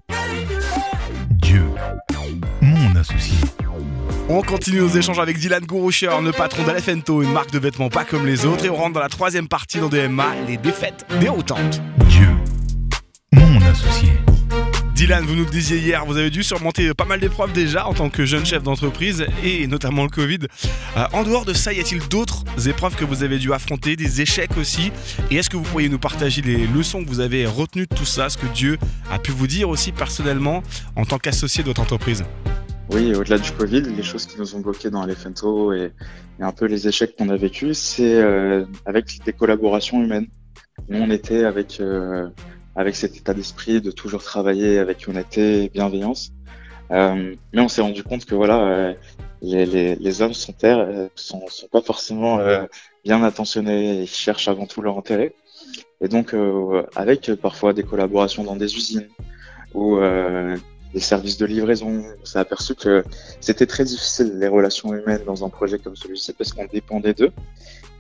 On 4.30 4.42
continue 4.42 4.80
nos 4.80 4.90
échanges 4.90 5.20
avec 5.20 5.38
Dylan 5.38 5.66
Gouroucher, 5.66 6.10
le 6.22 6.34
patron 6.34 6.64
d'Alefento, 6.64 7.24
une 7.24 7.32
marque 7.32 7.52
de 7.52 7.60
vêtements 7.60 7.88
pas 7.88 8.04
comme 8.04 8.26
les 8.26 8.46
autres. 8.46 8.66
Et 8.66 8.70
on 8.70 8.76
rentre 8.76 8.96
dans 8.96 9.00
la 9.00 9.08
troisième 9.08 9.48
partie 9.48 9.80
dans 9.80 9.88
DMA, 9.88 10.26
les 10.46 10.58
défaites 10.58 11.06
déroutantes. 11.22 11.82
Dieu, 12.10 12.28
mon 13.32 13.62
associé. 13.62 14.10
Dylan, 14.96 15.24
vous 15.24 15.36
nous 15.36 15.46
le 15.46 15.50
disiez 15.50 15.78
hier, 15.78 16.06
vous 16.06 16.18
avez 16.18 16.30
dû 16.30 16.44
surmonter 16.44 16.94
pas 16.94 17.06
mal 17.06 17.22
d'épreuves 17.22 17.54
déjà 17.54 17.88
en 17.88 17.94
tant 17.94 18.10
que 18.10 18.26
jeune 18.26 18.46
chef 18.46 18.64
d'entreprise 18.64 19.26
et 19.46 19.66
notamment 19.68 20.04
le 20.04 20.10
Covid. 20.10 20.40
Euh, 20.98 21.06
en 21.14 21.24
dehors 21.24 21.46
de 21.46 21.54
ça, 21.54 21.72
y 21.72 21.80
a-t-il 21.80 22.06
d'autres 22.10 22.44
épreuves 22.68 22.96
que 22.96 23.06
vous 23.06 23.24
avez 23.24 23.38
dû 23.38 23.54
affronter, 23.54 23.96
des 23.96 24.20
échecs 24.20 24.58
aussi? 24.58 24.92
Et 25.32 25.38
est-ce 25.38 25.50
que 25.50 25.56
vous 25.56 25.64
pourriez 25.64 25.88
nous 25.88 26.00
partager 26.00 26.42
les 26.42 26.68
leçons 26.68 27.02
que 27.02 27.08
vous 27.08 27.22
avez 27.22 27.46
retenues 27.46 27.88
de 27.90 27.96
tout 27.96 28.06
ça, 28.06 28.28
ce 28.28 28.38
que 28.38 28.48
Dieu 28.48 28.78
a 29.10 29.20
pu 29.20 29.32
vous 29.32 29.48
dire 29.48 29.70
aussi 29.70 29.94
personnellement 29.94 30.64
en 30.98 31.06
tant 31.06 31.18
qu'associé 31.18 31.64
de 31.64 31.70
votre 31.70 31.82
entreprise? 31.82 32.26
Oui, 32.90 33.14
au-delà 33.16 33.38
du 33.38 33.52
Covid, 33.52 33.82
les 33.82 34.04
choses 34.04 34.26
qui 34.26 34.40
nous 34.40 34.56
ont 34.56 34.60
bloqués 34.60 34.90
dans 34.90 35.04
Elephento 35.04 35.74
et, 35.74 35.92
et 36.40 36.44
un 36.44 36.52
peu 36.52 36.66
les 36.66 36.88
échecs 36.88 37.16
qu'on 37.16 37.30
a 37.30 37.38
vécu, 37.38 37.74
c'est 37.74 38.16
euh, 38.16 38.66
avec 38.86 39.20
des 39.26 39.34
collaborations 39.34 40.04
humaines. 40.04 40.28
Nous, 40.90 41.00
on 41.00 41.10
était 41.10 41.44
avec 41.44 41.80
euh, 41.80 42.30
avec 42.76 42.96
cet 42.96 43.18
état 43.18 43.34
d'esprit 43.34 43.82
de 43.82 43.92
toujours 43.92 44.24
travailler 44.24 44.78
avec 44.78 45.08
honnêteté 45.08 45.64
et 45.64 45.70
bienveillance. 45.70 46.32
Euh, 46.92 47.36
mais 47.52 47.62
on 47.62 47.68
s'est 47.68 47.82
rendu 47.82 48.04
compte 48.04 48.26
que 48.26 48.36
voilà, 48.36 48.60
euh, 48.62 48.94
les, 49.42 49.66
les, 49.66 49.96
les, 49.96 50.22
hommes 50.22 50.34
sur 50.34 50.54
Terre 50.54 50.80
euh, 50.80 51.08
sont, 51.16 51.46
sont 51.50 51.68
pas 51.68 51.82
forcément 51.82 52.40
bien 53.04 53.24
attentionnés 53.24 54.04
et 54.04 54.06
cherchent 54.06 54.48
avant 54.48 54.68
tout 54.68 54.82
leur 54.82 54.98
intérêt. 54.98 55.34
Et 56.02 56.08
donc, 56.08 56.36
avec 56.96 57.32
parfois 57.42 57.74
des 57.74 57.84
collaborations 57.84 58.44
dans 58.44 58.56
des 58.56 58.76
usines 58.76 59.08
ou 59.74 59.98
des 60.94 61.00
services 61.00 61.38
de 61.38 61.46
livraison. 61.46 62.04
On 62.22 62.26
s'est 62.26 62.40
aperçu 62.40 62.76
que 62.76 63.04
c'était 63.42 63.66
très 63.66 63.84
difficile 63.84 64.38
les 64.40 64.48
relations 64.48 64.94
humaines 64.94 65.24
dans 65.26 65.46
un 65.46 65.50
projet 65.50 65.80
comme 65.80 65.96
celui-ci 65.96 66.34
parce 66.34 66.54
qu'on 66.54 66.66
dépendait 66.66 67.14
d'eux 67.14 67.32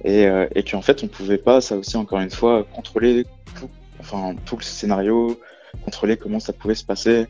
et, 0.04 0.28
euh, 0.28 0.48
et 0.56 0.64
qu'en 0.64 0.82
fait 0.82 1.04
on 1.04 1.08
pouvait 1.08 1.38
pas, 1.38 1.62
ça 1.62 1.76
aussi 1.76 1.98
encore 1.98 2.20
une 2.20 2.30
fois, 2.32 2.66
contrôler 2.76 3.26
tout, 3.60 3.70
enfin 4.00 4.36
tout 4.46 4.58
le 4.58 4.64
scénario, 4.64 5.40
contrôler 5.84 6.18
comment 6.18 6.40
ça 6.40 6.54
pouvait 6.54 6.76
se 6.76 6.86
passer. 6.86 7.28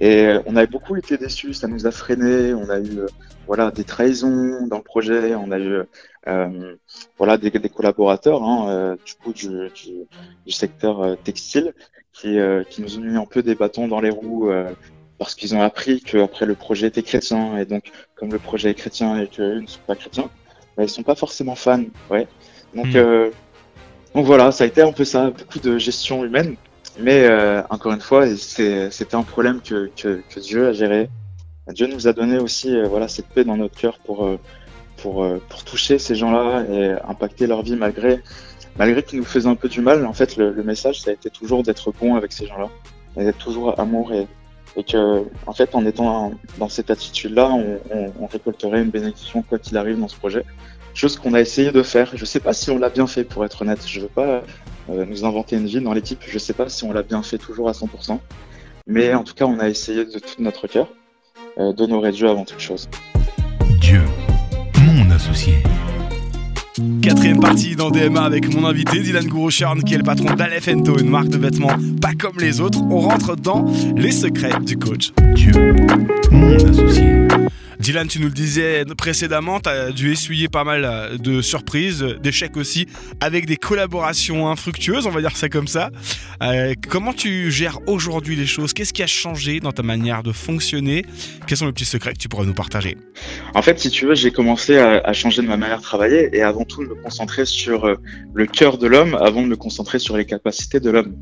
Et 0.00 0.36
on 0.46 0.54
avait 0.54 0.68
beaucoup 0.68 0.96
été 0.96 1.16
déçus, 1.16 1.54
ça 1.54 1.66
nous 1.66 1.86
a 1.86 1.90
freiné. 1.90 2.54
On 2.54 2.70
a 2.70 2.78
eu 2.78 3.00
euh, 3.00 3.06
voilà 3.48 3.70
des 3.70 3.84
trahisons 3.84 4.66
dans 4.66 4.76
le 4.76 4.82
projet, 4.82 5.34
on 5.34 5.50
a 5.50 5.58
eu 5.58 5.82
euh, 6.28 6.76
voilà 7.16 7.38
des, 7.38 7.50
des 7.50 7.68
collaborateurs 7.68 8.42
hein, 8.42 8.68
euh, 8.68 8.96
du 9.04 9.14
coup 9.14 9.32
du, 9.32 9.48
du, 9.48 10.06
du 10.46 10.52
secteur 10.52 11.00
euh, 11.00 11.14
textile 11.16 11.72
qui, 12.12 12.36
qui 12.68 12.82
nous 12.82 12.98
ont 12.98 13.00
mis 13.00 13.16
un 13.16 13.26
peu 13.26 13.42
des 13.42 13.54
bâtons 13.54 13.86
dans 13.86 14.00
les 14.00 14.10
roues 14.10 14.50
parce 15.18 15.36
qu'ils 15.36 15.54
ont 15.54 15.62
appris 15.62 16.00
qu'après 16.00 16.46
le 16.46 16.56
projet 16.56 16.88
était 16.88 17.04
chrétien 17.04 17.56
et 17.58 17.64
donc 17.64 17.92
comme 18.16 18.32
le 18.32 18.40
projet 18.40 18.70
est 18.70 18.74
chrétien 18.74 19.20
et 19.20 19.28
qu'eux 19.28 19.60
ne 19.60 19.66
sont 19.66 19.78
pas 19.86 19.94
chrétiens, 19.94 20.28
bah, 20.76 20.82
ils 20.82 20.88
sont 20.88 21.04
pas 21.04 21.14
forcément 21.14 21.54
fans. 21.54 21.84
Ouais. 22.10 22.26
Donc 22.74 22.88
mmh. 22.88 23.30
donc 24.16 24.26
voilà, 24.26 24.50
ça 24.50 24.64
a 24.64 24.66
été 24.66 24.82
un 24.82 24.90
peu 24.90 25.04
ça, 25.04 25.30
beaucoup 25.30 25.60
de 25.60 25.78
gestion 25.78 26.24
humaine. 26.24 26.56
Mais 26.98 27.26
euh, 27.26 27.62
encore 27.70 27.92
une 27.92 28.00
fois, 28.00 28.26
c'était 28.36 29.14
un 29.14 29.22
problème 29.22 29.60
que, 29.60 29.90
que, 29.96 30.20
que, 30.28 30.40
Dieu 30.40 30.68
a 30.68 30.72
géré. 30.72 31.08
Dieu 31.68 31.86
nous 31.86 32.08
a 32.08 32.12
donné 32.12 32.38
aussi 32.38 32.74
euh, 32.74 32.88
voilà 32.88 33.08
cette 33.08 33.28
paix 33.28 33.44
dans 33.44 33.56
notre 33.56 33.78
cœur 33.78 33.98
pour 33.98 34.24
euh, 34.24 34.38
pour 34.96 35.24
pour 35.48 35.64
toucher 35.64 35.98
ces 35.98 36.16
gens-là 36.16 36.64
et 36.68 36.92
impacter 37.06 37.46
leur 37.46 37.62
vie 37.62 37.76
malgré 37.76 38.20
malgré 38.78 39.02
qu'ils 39.02 39.18
nous 39.18 39.24
faisaient 39.24 39.48
un 39.48 39.54
peu 39.54 39.68
du 39.68 39.80
mal. 39.80 40.06
En 40.06 40.12
fait, 40.12 40.36
le, 40.36 40.50
le 40.50 40.62
message 40.64 41.02
ça 41.02 41.10
a 41.10 41.12
été 41.12 41.30
toujours 41.30 41.62
d'être 41.62 41.92
bon 41.92 42.16
avec 42.16 42.32
ces 42.32 42.46
gens-là, 42.46 42.68
d'être 43.16 43.38
toujours 43.38 43.78
amour 43.78 44.12
et 44.12 44.26
et 44.76 44.84
que 44.84 45.24
en 45.46 45.52
fait 45.52 45.74
en 45.74 45.86
étant 45.86 46.32
dans 46.58 46.68
cette 46.68 46.90
attitude-là, 46.90 47.48
on, 47.50 47.78
on, 47.90 48.12
on 48.20 48.26
récolterait 48.26 48.82
une 48.82 48.90
bénédiction 48.90 49.42
quoi 49.42 49.58
qu'il 49.58 49.76
arrive 49.76 50.00
dans 50.00 50.08
ce 50.08 50.16
projet 50.16 50.44
chose 50.98 51.16
qu'on 51.16 51.32
a 51.34 51.40
essayé 51.40 51.70
de 51.70 51.82
faire. 51.82 52.10
Je 52.14 52.24
sais 52.24 52.40
pas 52.40 52.52
si 52.52 52.70
on 52.70 52.78
l'a 52.78 52.90
bien 52.90 53.06
fait, 53.06 53.24
pour 53.24 53.44
être 53.44 53.62
honnête. 53.62 53.86
Je 53.86 54.00
veux 54.00 54.08
pas 54.08 54.42
euh, 54.90 55.04
nous 55.06 55.24
inventer 55.24 55.56
une 55.56 55.66
vie 55.66 55.80
dans 55.80 55.92
l'équipe. 55.92 56.20
Je 56.26 56.38
sais 56.38 56.52
pas 56.52 56.68
si 56.68 56.84
on 56.84 56.92
l'a 56.92 57.02
bien 57.02 57.22
fait 57.22 57.38
toujours 57.38 57.68
à 57.68 57.72
100%. 57.72 58.18
Mais 58.86 59.14
en 59.14 59.22
tout 59.22 59.34
cas, 59.34 59.44
on 59.44 59.58
a 59.60 59.68
essayé 59.68 60.04
de 60.04 60.18
tout 60.18 60.40
notre 60.40 60.66
cœur 60.66 60.88
euh, 61.58 61.72
d'honorer 61.72 62.10
Dieu 62.10 62.28
avant 62.28 62.44
toute 62.44 62.60
chose. 62.60 62.88
Dieu, 63.80 64.00
mon 64.82 65.10
associé. 65.10 65.54
Quatrième 67.02 67.40
partie 67.40 67.74
dans 67.74 67.90
DMA 67.90 68.22
avec 68.22 68.52
mon 68.54 68.64
invité 68.64 69.00
Dylan 69.00 69.26
Gourouchern 69.26 69.82
qui 69.82 69.94
est 69.94 69.98
le 69.98 70.04
patron 70.04 70.34
d'Aleph 70.34 70.68
une 70.68 71.08
marque 71.08 71.28
de 71.28 71.38
vêtements 71.38 71.76
pas 72.00 72.12
comme 72.18 72.38
les 72.38 72.60
autres. 72.60 72.80
On 72.90 73.00
rentre 73.00 73.34
dans 73.34 73.64
les 73.96 74.12
secrets 74.12 74.60
du 74.60 74.76
coach. 74.78 75.12
Dieu, 75.34 75.52
mon 76.30 76.54
associé. 76.54 77.26
Dylan, 77.80 78.08
tu 78.08 78.18
nous 78.18 78.26
le 78.26 78.32
disais 78.32 78.84
précédemment, 78.96 79.60
tu 79.60 79.68
as 79.68 79.92
dû 79.92 80.10
essuyer 80.10 80.48
pas 80.48 80.64
mal 80.64 80.84
euh, 80.84 81.16
de 81.16 81.40
surprises, 81.40 82.04
d'échecs 82.20 82.56
aussi, 82.56 82.88
avec 83.20 83.46
des 83.46 83.56
collaborations 83.56 84.48
infructueuses, 84.48 85.06
on 85.06 85.10
va 85.10 85.20
dire 85.20 85.36
ça 85.36 85.48
comme 85.48 85.68
ça. 85.68 85.90
Euh, 86.42 86.74
comment 86.88 87.12
tu 87.12 87.52
gères 87.52 87.78
aujourd'hui 87.86 88.34
les 88.34 88.46
choses? 88.46 88.72
Qu'est-ce 88.72 88.92
qui 88.92 89.04
a 89.04 89.06
changé 89.06 89.60
dans 89.60 89.70
ta 89.70 89.84
manière 89.84 90.24
de 90.24 90.32
fonctionner? 90.32 91.04
Quels 91.46 91.56
sont 91.56 91.66
les 91.66 91.72
petits 91.72 91.84
secrets 91.84 92.14
que 92.14 92.18
tu 92.18 92.28
pourrais 92.28 92.46
nous 92.46 92.54
partager? 92.54 92.96
En 93.54 93.62
fait, 93.62 93.78
si 93.78 93.90
tu 93.90 94.06
veux, 94.06 94.14
j'ai 94.16 94.32
commencé 94.32 94.76
à, 94.76 95.12
changer 95.12 95.42
de 95.42 95.46
ma 95.46 95.56
manière 95.56 95.78
de 95.78 95.82
travailler 95.84 96.36
et 96.36 96.42
avant 96.42 96.64
tout 96.64 96.82
de 96.82 96.88
me 96.88 96.94
concentrer 96.96 97.44
sur 97.44 97.84
euh, 97.84 97.94
le 98.34 98.46
cœur 98.46 98.78
de 98.78 98.88
l'homme 98.88 99.14
avant 99.14 99.42
de 99.42 99.46
me 99.46 99.56
concentrer 99.56 100.00
sur 100.00 100.16
les 100.16 100.24
capacités 100.24 100.80
de 100.80 100.90
l'homme. 100.90 101.14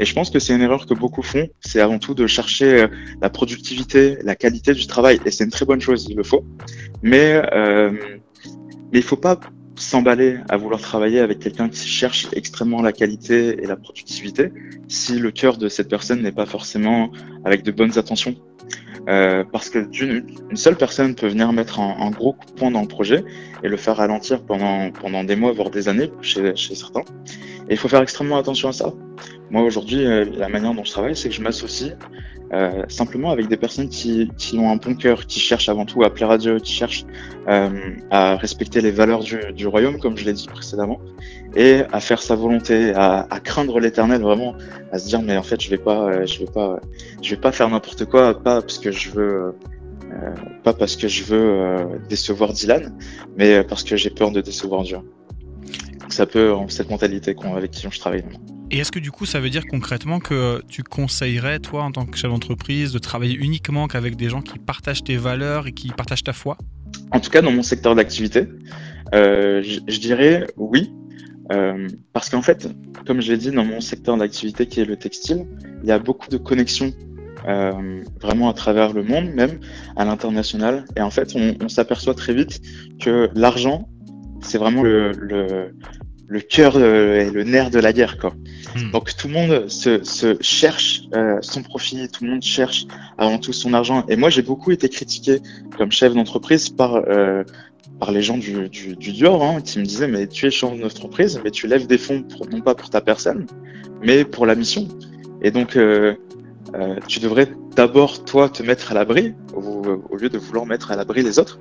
Et 0.00 0.04
je 0.04 0.14
pense 0.14 0.30
que 0.30 0.40
c'est 0.40 0.54
une 0.54 0.62
erreur 0.62 0.86
que 0.86 0.94
beaucoup 0.94 1.22
font, 1.22 1.48
c'est 1.60 1.80
avant 1.80 1.98
tout 1.98 2.14
de 2.14 2.26
chercher 2.26 2.86
la 3.20 3.30
productivité, 3.30 4.16
la 4.24 4.34
qualité 4.34 4.74
du 4.74 4.86
travail, 4.86 5.20
et 5.26 5.30
c'est 5.30 5.44
une 5.44 5.50
très 5.50 5.66
bonne 5.66 5.80
chose 5.80 5.91
il 5.96 6.16
le 6.16 6.22
faut. 6.22 6.44
Mais, 7.02 7.42
euh, 7.52 7.90
mais 8.92 8.98
il 8.98 9.02
faut 9.02 9.16
pas 9.16 9.38
s'emballer 9.76 10.38
à 10.48 10.56
vouloir 10.56 10.80
travailler 10.80 11.20
avec 11.20 11.38
quelqu'un 11.38 11.68
qui 11.68 11.88
cherche 11.88 12.28
extrêmement 12.32 12.82
la 12.82 12.92
qualité 12.92 13.62
et 13.62 13.66
la 13.66 13.76
productivité 13.76 14.52
si 14.88 15.18
le 15.18 15.30
cœur 15.30 15.56
de 15.56 15.68
cette 15.68 15.88
personne 15.88 16.22
n'est 16.22 16.32
pas 16.32 16.46
forcément 16.46 17.10
avec 17.44 17.62
de 17.62 17.72
bonnes 17.72 17.98
intentions. 17.98 18.36
Euh, 19.08 19.42
parce 19.50 19.68
que 19.68 19.80
d'une 19.80 20.24
une 20.50 20.56
seule 20.56 20.76
personne 20.76 21.16
peut 21.16 21.26
venir 21.26 21.52
mettre 21.52 21.80
un, 21.80 22.10
gros 22.10 22.34
coup 22.34 22.46
de 22.46 22.52
poing 22.52 22.70
dans 22.70 22.82
le 22.82 22.86
projet 22.86 23.24
et 23.64 23.68
le 23.68 23.76
faire 23.76 23.96
ralentir 23.96 24.44
pendant, 24.44 24.92
pendant 24.92 25.24
des 25.24 25.34
mois, 25.34 25.50
voire 25.52 25.70
des 25.70 25.88
années 25.88 26.10
chez, 26.20 26.54
chez 26.54 26.74
certains. 26.76 27.02
Et 27.72 27.74
il 27.74 27.78
faut 27.78 27.88
faire 27.88 28.02
extrêmement 28.02 28.36
attention 28.36 28.68
à 28.68 28.72
ça. 28.72 28.92
Moi 29.50 29.62
aujourd'hui, 29.62 30.04
euh, 30.04 30.26
la 30.36 30.50
manière 30.50 30.74
dont 30.74 30.84
je 30.84 30.90
travaille, 30.90 31.16
c'est 31.16 31.30
que 31.30 31.34
je 31.34 31.40
m'associe 31.40 31.96
euh, 32.52 32.82
simplement 32.88 33.30
avec 33.30 33.48
des 33.48 33.56
personnes 33.56 33.88
qui, 33.88 34.30
qui, 34.36 34.58
ont 34.58 34.70
un 34.70 34.76
bon 34.76 34.94
cœur, 34.94 35.24
qui 35.24 35.40
cherchent 35.40 35.70
avant 35.70 35.86
tout 35.86 36.04
à 36.04 36.12
plaire 36.12 36.30
à 36.30 36.36
Dieu, 36.36 36.58
qui 36.58 36.70
cherchent 36.70 37.06
euh, 37.48 37.70
à 38.10 38.36
respecter 38.36 38.82
les 38.82 38.90
valeurs 38.90 39.20
du, 39.20 39.38
du 39.54 39.66
royaume, 39.66 39.98
comme 39.98 40.18
je 40.18 40.26
l'ai 40.26 40.34
dit 40.34 40.48
précédemment, 40.48 41.00
et 41.56 41.80
à 41.90 42.00
faire 42.00 42.20
sa 42.20 42.34
volonté, 42.34 42.92
à, 42.92 43.26
à 43.30 43.40
craindre 43.40 43.80
l'Éternel, 43.80 44.20
vraiment, 44.20 44.54
à 44.92 44.98
se 44.98 45.08
dire 45.08 45.22
mais 45.22 45.38
en 45.38 45.42
fait 45.42 45.58
je 45.58 45.70
vais 45.70 45.78
pas, 45.78 46.10
euh, 46.10 46.26
je 46.26 46.40
vais 46.40 46.52
pas, 46.52 46.78
je 47.22 47.30
vais 47.30 47.40
pas 47.40 47.52
faire 47.52 47.70
n'importe 47.70 48.04
quoi, 48.04 48.34
pas 48.34 48.60
parce 48.60 48.78
que 48.78 48.92
je 48.92 49.08
veux. 49.12 49.54
Euh, 50.12 50.34
pas 50.62 50.74
parce 50.74 50.94
que 50.94 51.08
je 51.08 51.24
veux 51.24 51.38
euh, 51.38 51.84
décevoir 52.10 52.52
Dylan, 52.52 52.94
mais 53.38 53.64
parce 53.64 53.82
que 53.82 53.96
j'ai 53.96 54.10
peur 54.10 54.30
de 54.30 54.42
décevoir 54.42 54.82
Dieu. 54.82 54.98
Donc 56.12 56.16
ça 56.18 56.26
peut 56.26 56.52
cette 56.68 56.90
mentalité 56.90 57.34
avec 57.56 57.70
qui 57.70 57.86
je 57.90 57.98
travaille. 57.98 58.22
Et 58.70 58.76
est-ce 58.76 58.92
que 58.92 58.98
du 58.98 59.10
coup, 59.10 59.24
ça 59.24 59.40
veut 59.40 59.48
dire 59.48 59.62
concrètement 59.66 60.20
que 60.20 60.60
tu 60.68 60.82
conseillerais, 60.82 61.58
toi, 61.58 61.84
en 61.84 61.90
tant 61.90 62.04
que 62.04 62.18
chef 62.18 62.30
d'entreprise, 62.30 62.92
de 62.92 62.98
travailler 62.98 63.34
uniquement 63.34 63.88
qu'avec 63.88 64.16
des 64.16 64.28
gens 64.28 64.42
qui 64.42 64.58
partagent 64.58 65.04
tes 65.04 65.16
valeurs 65.16 65.66
et 65.66 65.72
qui 65.72 65.88
partagent 65.88 66.22
ta 66.22 66.34
foi? 66.34 66.58
En 67.12 67.20
tout 67.20 67.30
cas, 67.30 67.40
dans 67.40 67.50
mon 67.50 67.62
secteur 67.62 67.94
d'activité, 67.94 68.46
euh, 69.14 69.62
je, 69.62 69.98
dirais 70.00 70.46
oui. 70.58 70.92
Euh, 71.50 71.88
parce 72.12 72.28
qu'en 72.28 72.42
fait, 72.42 72.68
comme 73.06 73.22
je 73.22 73.32
l'ai 73.32 73.38
dit, 73.38 73.50
dans 73.50 73.64
mon 73.64 73.80
secteur 73.80 74.18
d'activité 74.18 74.66
qui 74.66 74.80
est 74.80 74.84
le 74.84 74.96
textile, 74.96 75.46
il 75.82 75.88
y 75.88 75.92
a 75.92 75.98
beaucoup 75.98 76.28
de 76.28 76.36
connexions 76.36 76.92
euh, 77.48 78.02
vraiment 78.20 78.50
à 78.50 78.52
travers 78.52 78.92
le 78.92 79.02
monde, 79.02 79.30
même 79.32 79.60
à 79.96 80.04
l'international. 80.04 80.84
Et 80.94 81.00
en 81.00 81.10
fait, 81.10 81.32
on, 81.36 81.56
on 81.62 81.70
s'aperçoit 81.70 82.14
très 82.14 82.34
vite 82.34 82.60
que 83.00 83.30
l'argent, 83.34 83.88
c'est 84.42 84.58
vraiment 84.58 84.82
le, 84.82 85.12
le, 85.12 85.74
le 86.28 86.40
cœur 86.40 86.76
euh, 86.76 87.20
et 87.20 87.30
le 87.30 87.44
nerf 87.44 87.70
de 87.70 87.78
la 87.78 87.92
guerre, 87.92 88.18
quoi. 88.18 88.34
Hmm. 88.76 88.90
Donc 88.90 89.14
tout 89.16 89.28
le 89.28 89.34
monde 89.34 89.68
se, 89.68 90.02
se 90.02 90.36
cherche 90.40 91.02
euh, 91.14 91.38
son 91.42 91.62
profit, 91.62 92.08
tout 92.08 92.24
le 92.24 92.30
monde 92.30 92.42
cherche 92.42 92.86
avant 93.18 93.38
tout 93.38 93.52
son 93.52 93.74
argent. 93.74 94.04
Et 94.08 94.16
moi, 94.16 94.30
j'ai 94.30 94.42
beaucoup 94.42 94.70
été 94.70 94.88
critiqué 94.88 95.40
comme 95.76 95.92
chef 95.92 96.14
d'entreprise 96.14 96.70
par 96.70 96.96
euh, 96.96 97.44
par 98.00 98.10
les 98.10 98.22
gens 98.22 98.38
du, 98.38 98.68
du, 98.68 98.96
du 98.96 99.12
Dior, 99.12 99.44
hein, 99.44 99.60
qui 99.60 99.78
me 99.78 99.84
disaient 99.84 100.08
mais 100.08 100.26
tu 100.26 100.46
es 100.46 100.50
chef 100.50 100.78
d'entreprise, 100.78 101.40
mais 101.44 101.50
tu 101.50 101.66
lèves 101.66 101.86
des 101.86 101.98
fonds 101.98 102.22
pour, 102.22 102.48
non 102.48 102.60
pas 102.60 102.74
pour 102.74 102.90
ta 102.90 103.00
personne, 103.00 103.46
mais 104.02 104.24
pour 104.24 104.46
la 104.46 104.54
mission. 104.54 104.88
Et 105.42 105.50
donc 105.50 105.76
euh, 105.76 106.14
euh, 106.74 106.96
tu 107.06 107.20
devrais 107.20 107.48
d'abord 107.76 108.24
toi 108.24 108.48
te 108.48 108.62
mettre 108.62 108.92
à 108.92 108.94
l'abri 108.94 109.34
au, 109.54 109.82
au, 110.10 110.16
lieu 110.16 110.28
de 110.28 110.38
vouloir 110.38 110.66
mettre 110.66 110.90
à 110.90 110.96
l'abri 110.96 111.22
les 111.22 111.38
autres. 111.38 111.58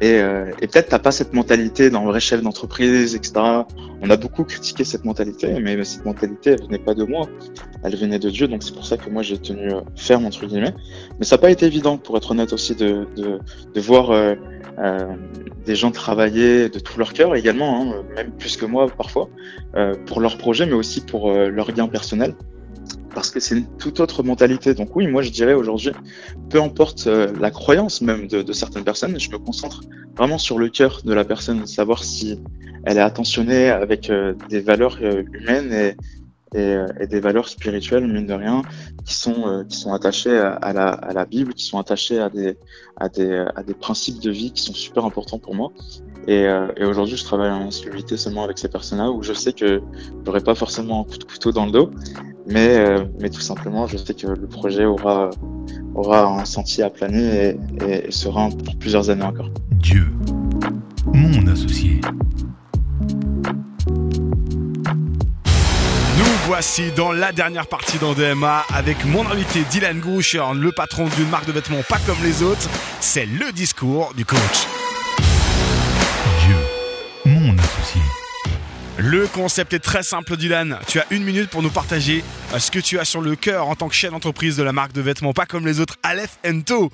Et, 0.00 0.14
euh, 0.14 0.50
et 0.60 0.66
peut-être 0.66 0.88
t'as 0.88 0.98
pas 0.98 1.10
cette 1.10 1.32
mentalité 1.32 1.90
dans 1.90 2.04
le 2.04 2.10
vrai 2.10 2.40
d'entreprise, 2.42 3.14
etc. 3.14 3.32
On 4.00 4.10
a 4.10 4.16
beaucoup 4.16 4.44
critiqué 4.44 4.84
cette 4.84 5.04
mentalité, 5.04 5.58
mais 5.60 5.82
cette 5.84 6.04
mentalité 6.04 6.50
elle 6.50 6.62
venait 6.62 6.78
pas 6.78 6.94
de 6.94 7.04
moi, 7.04 7.28
elle 7.82 7.96
venait 7.96 8.18
de 8.18 8.30
Dieu. 8.30 8.48
Donc 8.48 8.62
c'est 8.62 8.74
pour 8.74 8.86
ça 8.86 8.96
que 8.96 9.10
moi 9.10 9.22
j'ai 9.22 9.38
tenu 9.38 9.72
euh, 9.72 9.80
ferme 9.96 10.26
entre 10.26 10.46
guillemets. 10.46 10.74
Mais 11.18 11.24
ça 11.24 11.36
n'a 11.36 11.42
pas 11.42 11.50
été 11.50 11.66
évident, 11.66 11.98
pour 11.98 12.16
être 12.16 12.30
honnête 12.30 12.52
aussi, 12.52 12.74
de, 12.74 13.06
de, 13.16 13.38
de 13.74 13.80
voir 13.80 14.10
euh, 14.10 14.34
euh, 14.78 15.14
des 15.64 15.74
gens 15.74 15.90
travailler 15.90 16.68
de 16.68 16.78
tout 16.78 16.98
leur 16.98 17.12
cœur 17.12 17.34
également, 17.34 17.82
hein, 17.82 18.04
même 18.14 18.30
plus 18.32 18.56
que 18.56 18.66
moi 18.66 18.86
parfois, 18.88 19.28
pour 20.06 20.20
leur 20.20 20.38
projet, 20.38 20.66
mais 20.66 20.72
aussi 20.72 21.00
pour 21.00 21.32
leur 21.32 21.72
gain 21.72 21.88
personnel 21.88 22.34
parce 23.14 23.30
que 23.30 23.40
c'est 23.40 23.56
une 23.56 23.66
toute 23.78 24.00
autre 24.00 24.22
mentalité. 24.22 24.74
Donc 24.74 24.94
oui, 24.96 25.06
moi 25.06 25.22
je 25.22 25.30
dirais 25.30 25.54
aujourd'hui, 25.54 25.92
peu 26.50 26.60
importe 26.60 27.06
euh, 27.06 27.32
la 27.40 27.50
croyance 27.50 28.00
même 28.00 28.26
de, 28.28 28.42
de, 28.42 28.52
certaines 28.52 28.84
personnes, 28.84 29.18
je 29.18 29.30
me 29.30 29.38
concentre 29.38 29.82
vraiment 30.16 30.38
sur 30.38 30.58
le 30.58 30.68
cœur 30.68 31.00
de 31.04 31.12
la 31.12 31.24
personne, 31.24 31.66
savoir 31.66 32.04
si 32.04 32.40
elle 32.84 32.98
est 32.98 33.00
attentionnée 33.00 33.70
avec 33.70 34.10
euh, 34.10 34.34
des 34.48 34.60
valeurs 34.60 34.98
euh, 35.02 35.22
humaines 35.32 35.72
et, 35.72 35.96
et, 36.54 36.76
et, 37.00 37.06
des 37.06 37.20
valeurs 37.20 37.48
spirituelles, 37.48 38.06
mine 38.06 38.26
de 38.26 38.32
rien, 38.32 38.62
qui 39.04 39.14
sont 39.14 39.66
qui 39.68 39.76
sont 39.76 39.92
attachées 39.92 40.38
à, 40.38 40.72
la, 40.72 40.88
à 40.88 41.12
la 41.12 41.26
Bible, 41.26 41.52
qui 41.52 41.64
sont 41.64 41.78
attachées 41.78 42.18
à 42.18 42.30
des 42.30 42.56
à 42.96 43.10
des 43.10 43.44
à 43.54 43.62
des 43.62 43.74
principes 43.74 44.20
de 44.20 44.30
vie 44.30 44.52
qui 44.52 44.62
sont 44.62 44.72
super 44.72 45.04
importants 45.04 45.38
pour 45.38 45.54
moi. 45.54 45.72
Et, 46.26 46.46
et 46.76 46.84
aujourd'hui, 46.84 47.18
je 47.18 47.24
travaille 47.24 47.50
en 47.50 47.66
exclusivité 47.66 48.16
seulement 48.16 48.44
avec 48.44 48.56
ces 48.56 48.68
personnes-là 48.68 49.10
où 49.10 49.22
je 49.22 49.34
sais 49.34 49.52
que 49.52 49.82
j'aurai 50.24 50.40
pas 50.40 50.54
forcément 50.54 51.02
un 51.02 51.04
coup 51.04 51.18
de 51.18 51.24
couteau 51.24 51.52
dans 51.52 51.66
le 51.66 51.72
dos, 51.72 51.90
mais, 52.48 52.78
euh, 52.78 53.04
mais 53.20 53.28
tout 53.30 53.40
simplement, 53.40 53.86
je 53.86 53.96
sais 53.96 54.14
que 54.14 54.26
le 54.26 54.46
projet 54.46 54.84
aura, 54.84 55.30
aura 55.94 56.24
un 56.24 56.44
sentier 56.44 56.82
à 56.82 56.90
planer 56.90 57.56
et, 57.86 58.10
sera 58.10 58.48
pour 58.48 58.76
plusieurs 58.78 59.10
années 59.10 59.24
encore. 59.24 59.50
Dieu, 59.72 60.06
mon 61.12 61.46
associé. 61.46 62.00
Nous 66.16 66.24
voici 66.46 66.90
dans 66.96 67.12
la 67.12 67.32
dernière 67.32 67.66
partie 67.66 67.98
d'Andema 67.98 68.64
avec 68.74 69.04
mon 69.04 69.26
invité 69.26 69.60
Dylan 69.70 70.00
Goucher, 70.00 70.42
le 70.54 70.72
patron 70.72 71.06
d'une 71.16 71.28
marque 71.28 71.46
de 71.46 71.52
vêtements 71.52 71.82
pas 71.88 71.98
comme 72.06 72.22
les 72.24 72.42
autres. 72.42 72.68
C'est 73.00 73.26
le 73.26 73.52
discours 73.52 74.14
du 74.16 74.24
coach. 74.24 74.66
Dieu, 76.46 76.56
mon 77.26 77.56
associé. 77.58 78.00
Le 79.00 79.28
concept 79.28 79.74
est 79.74 79.78
très 79.78 80.02
simple, 80.02 80.36
Dylan. 80.36 80.76
Tu 80.88 80.98
as 80.98 81.06
une 81.12 81.22
minute 81.22 81.50
pour 81.50 81.62
nous 81.62 81.70
partager 81.70 82.24
euh, 82.52 82.58
ce 82.58 82.72
que 82.72 82.80
tu 82.80 82.98
as 82.98 83.04
sur 83.04 83.20
le 83.20 83.36
cœur 83.36 83.68
en 83.68 83.76
tant 83.76 83.88
que 83.88 83.94
chef 83.94 84.10
d'entreprise 84.10 84.56
de 84.56 84.64
la 84.64 84.72
marque 84.72 84.92
de 84.92 85.00
vêtements, 85.00 85.32
pas 85.32 85.46
comme 85.46 85.64
les 85.64 85.78
autres, 85.78 85.94
Aleph 86.02 86.36
To. 86.66 86.90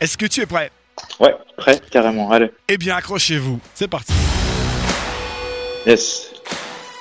Est-ce 0.00 0.18
que 0.18 0.26
tu 0.26 0.40
es 0.40 0.46
prêt? 0.46 0.72
Ouais, 1.20 1.32
prêt, 1.56 1.80
carrément. 1.92 2.32
Allez. 2.32 2.50
Eh 2.66 2.76
bien, 2.76 2.96
accrochez-vous. 2.96 3.60
C'est 3.72 3.86
parti. 3.86 4.12
Yes. 5.86 6.32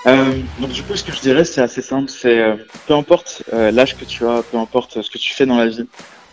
Euh, 0.05 0.39
donc 0.59 0.69
du 0.69 0.83
coup, 0.83 0.95
ce 0.95 1.03
que 1.03 1.13
je 1.13 1.19
dirais, 1.21 1.45
c'est 1.45 1.61
assez 1.61 1.81
simple. 1.81 2.11
C'est 2.11 2.39
euh, 2.39 2.55
peu 2.85 2.93
importe 2.93 3.41
euh, 3.53 3.71
l'âge 3.71 3.97
que 3.97 4.05
tu 4.05 4.23
as, 4.27 4.43
peu 4.43 4.59
importe 4.59 5.01
ce 5.01 5.09
que 5.09 5.17
tu 5.17 5.33
fais 5.33 5.47
dans 5.47 5.57
la 5.57 5.65
vie. 5.65 5.87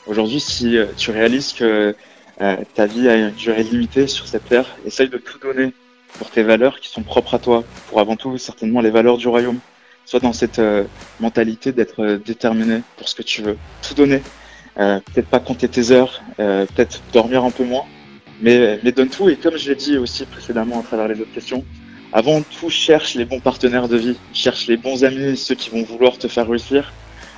Aujourd'hui, 0.06 0.40
si 0.40 0.76
tu 0.98 1.10
réalises 1.10 1.54
que 1.54 1.94
ta 2.74 2.86
vie 2.86 3.08
a 3.08 3.14
une 3.14 3.30
durée 3.30 3.62
limitée 3.62 4.06
sur 4.08 4.26
cette 4.26 4.46
terre, 4.46 4.66
essaye 4.84 5.08
de 5.08 5.18
tout 5.18 5.38
donner 5.38 5.72
pour 6.18 6.30
tes 6.30 6.42
valeurs 6.42 6.80
qui 6.80 6.88
sont 6.88 7.02
propres 7.02 7.34
à 7.34 7.38
toi, 7.38 7.64
pour 7.88 8.00
avant 8.00 8.16
tout 8.16 8.36
certainement 8.38 8.80
les 8.80 8.90
valeurs 8.90 9.16
du 9.16 9.28
royaume. 9.28 9.58
Sois 10.04 10.20
dans 10.20 10.32
cette 10.32 10.58
euh, 10.58 10.84
mentalité 11.20 11.72
d'être 11.72 12.02
euh, 12.02 12.18
déterminé 12.18 12.82
pour 12.96 13.08
ce 13.08 13.14
que 13.14 13.22
tu 13.22 13.42
veux, 13.42 13.56
tout 13.86 13.94
donner. 13.94 14.22
Euh, 14.78 14.98
peut-être 15.00 15.28
pas 15.28 15.40
compter 15.40 15.68
tes 15.68 15.90
heures, 15.90 16.22
euh, 16.38 16.66
peut-être 16.66 17.02
dormir 17.12 17.44
un 17.44 17.50
peu 17.50 17.64
moins, 17.64 17.84
mais, 18.40 18.80
mais 18.82 18.92
donne 18.92 19.08
tout. 19.08 19.28
Et 19.28 19.36
comme 19.36 19.56
je 19.56 19.68
l'ai 19.68 19.76
dit 19.76 19.98
aussi 19.98 20.24
précédemment 20.24 20.80
à 20.80 20.82
travers 20.82 21.08
les 21.08 21.20
autres 21.20 21.32
questions, 21.32 21.64
avant 22.12 22.42
tout, 22.42 22.70
cherche 22.70 23.14
les 23.14 23.24
bons 23.24 23.40
partenaires 23.40 23.88
de 23.88 23.96
vie, 23.96 24.16
cherche 24.32 24.66
les 24.66 24.76
bons 24.76 25.04
amis, 25.04 25.36
ceux 25.36 25.54
qui 25.54 25.70
vont 25.70 25.82
vouloir 25.82 26.18
te 26.18 26.26
faire 26.28 26.48
réussir, 26.48 26.92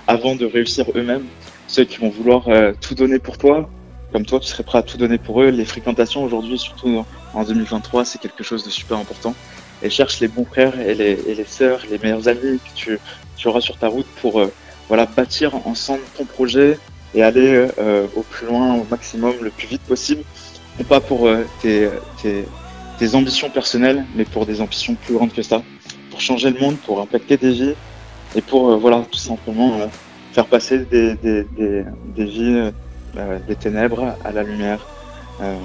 avant 0.07 0.35
de 0.35 0.47
réussir 0.47 0.87
eux-mêmes, 0.95 1.27
ceux 1.67 1.85
qui 1.85 1.99
vont 1.99 2.09
vouloir 2.09 2.47
tout 2.81 2.95
donner 2.95 3.19
pour 3.19 3.37
toi, 3.37 3.69
comme 4.13 4.27
toi, 4.27 4.41
tu 4.41 4.49
serais 4.49 4.63
prêt 4.63 4.79
à 4.79 4.83
tout 4.83 4.99
donner 4.99 5.19
pour 5.19 5.43
eux. 5.43 5.49
Les 5.49 5.65
fréquentations 5.65 6.23
aujourd'hui, 6.23 6.59
surtout 6.59 7.05
en 7.35 7.45
2023, 7.45 8.05
c'est 8.05 8.21
quelque 8.21 8.45
chose 8.45 8.65
de 8.65 8.71
super 8.71 8.99
important. 8.99 9.35
Et 9.83 9.91
cherche 9.91 10.21
les 10.21 10.29
bons 10.29 10.45
frères 10.45 10.79
et 10.79 10.95
les, 10.95 11.19
et 11.27 11.35
les 11.35 11.45
sœurs, 11.45 11.81
les 11.91 11.99
meilleurs 11.99 12.29
amis 12.29 12.59
que 12.59 12.75
tu, 12.75 12.99
tu 13.37 13.49
auras 13.49 13.61
sur 13.61 13.77
ta 13.79 13.89
route 13.89 14.07
pour 14.21 14.41
euh, 14.41 14.53
voilà 14.89 15.07
bâtir 15.07 15.55
ensemble 15.67 16.03
ton 16.17 16.25
projet 16.25 16.79
et 17.15 17.23
aller 17.23 17.69
euh, 17.79 18.07
au 18.15 18.23
plus 18.23 18.47
loin, 18.47 18.75
au 18.75 18.87
maximum, 18.91 19.35
le 19.41 19.51
plus 19.51 19.67
vite 19.67 19.83
possible. 19.83 20.23
Non 20.79 20.85
pas 20.85 21.01
pour 21.01 21.27
euh, 21.27 21.45
tes, 21.61 21.89
tes, 22.23 22.45
des 22.99 23.15
ambitions 23.15 23.51
personnelles, 23.51 24.05
mais 24.15 24.25
pour 24.25 24.47
des 24.47 24.61
ambitions 24.61 24.95
plus 24.95 25.15
grandes 25.15 25.33
que 25.33 25.43
ça, 25.43 25.63
pour 26.11 26.21
changer 26.21 26.51
le 26.51 26.61
monde, 26.61 26.77
pour 26.79 27.01
impacter 27.01 27.37
des 27.37 27.53
vies 27.53 27.75
et 28.35 28.41
pour 28.41 28.71
euh, 28.71 28.77
voilà 28.77 29.05
tout 29.11 29.19
simplement 29.19 29.81
euh, 29.81 29.87
faire 30.33 30.47
passer 30.47 30.79
des, 30.79 31.15
des, 31.17 31.45
des, 31.45 31.85
des 32.17 32.25
vies 32.25 32.71
euh, 33.17 33.39
des 33.47 33.57
ténèbres 33.57 34.17
à 34.25 34.33
la 34.33 34.43
lumière. 34.43 34.81
Euh, 35.41 35.57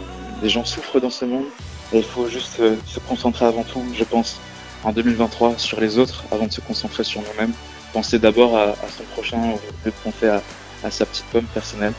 des 0.41 0.49
gens 0.49 0.65
souffrent 0.65 0.99
dans 0.99 1.09
ce 1.09 1.25
monde 1.25 1.45
et 1.93 1.97
il 1.97 2.03
faut 2.03 2.27
juste 2.27 2.59
euh, 2.59 2.75
se 2.85 2.99
concentrer 2.99 3.45
avant 3.45 3.63
tout, 3.63 3.83
je 3.93 4.03
pense, 4.03 4.39
en 4.83 4.91
2023 4.91 5.57
sur 5.57 5.79
les 5.79 5.97
autres 5.97 6.23
avant 6.31 6.47
de 6.47 6.51
se 6.51 6.61
concentrer 6.61 7.03
sur 7.03 7.21
nous-mêmes. 7.21 7.53
Penser 7.93 8.19
d'abord 8.19 8.57
à, 8.57 8.75
son 8.95 9.03
prochain 9.13 9.37
au 9.51 9.59
de 9.85 9.91
penser 10.03 10.27
à, 10.27 10.41
à 10.83 10.91
sa 10.91 11.05
petite 11.05 11.25
pomme 11.25 11.45
personnelle. 11.53 11.93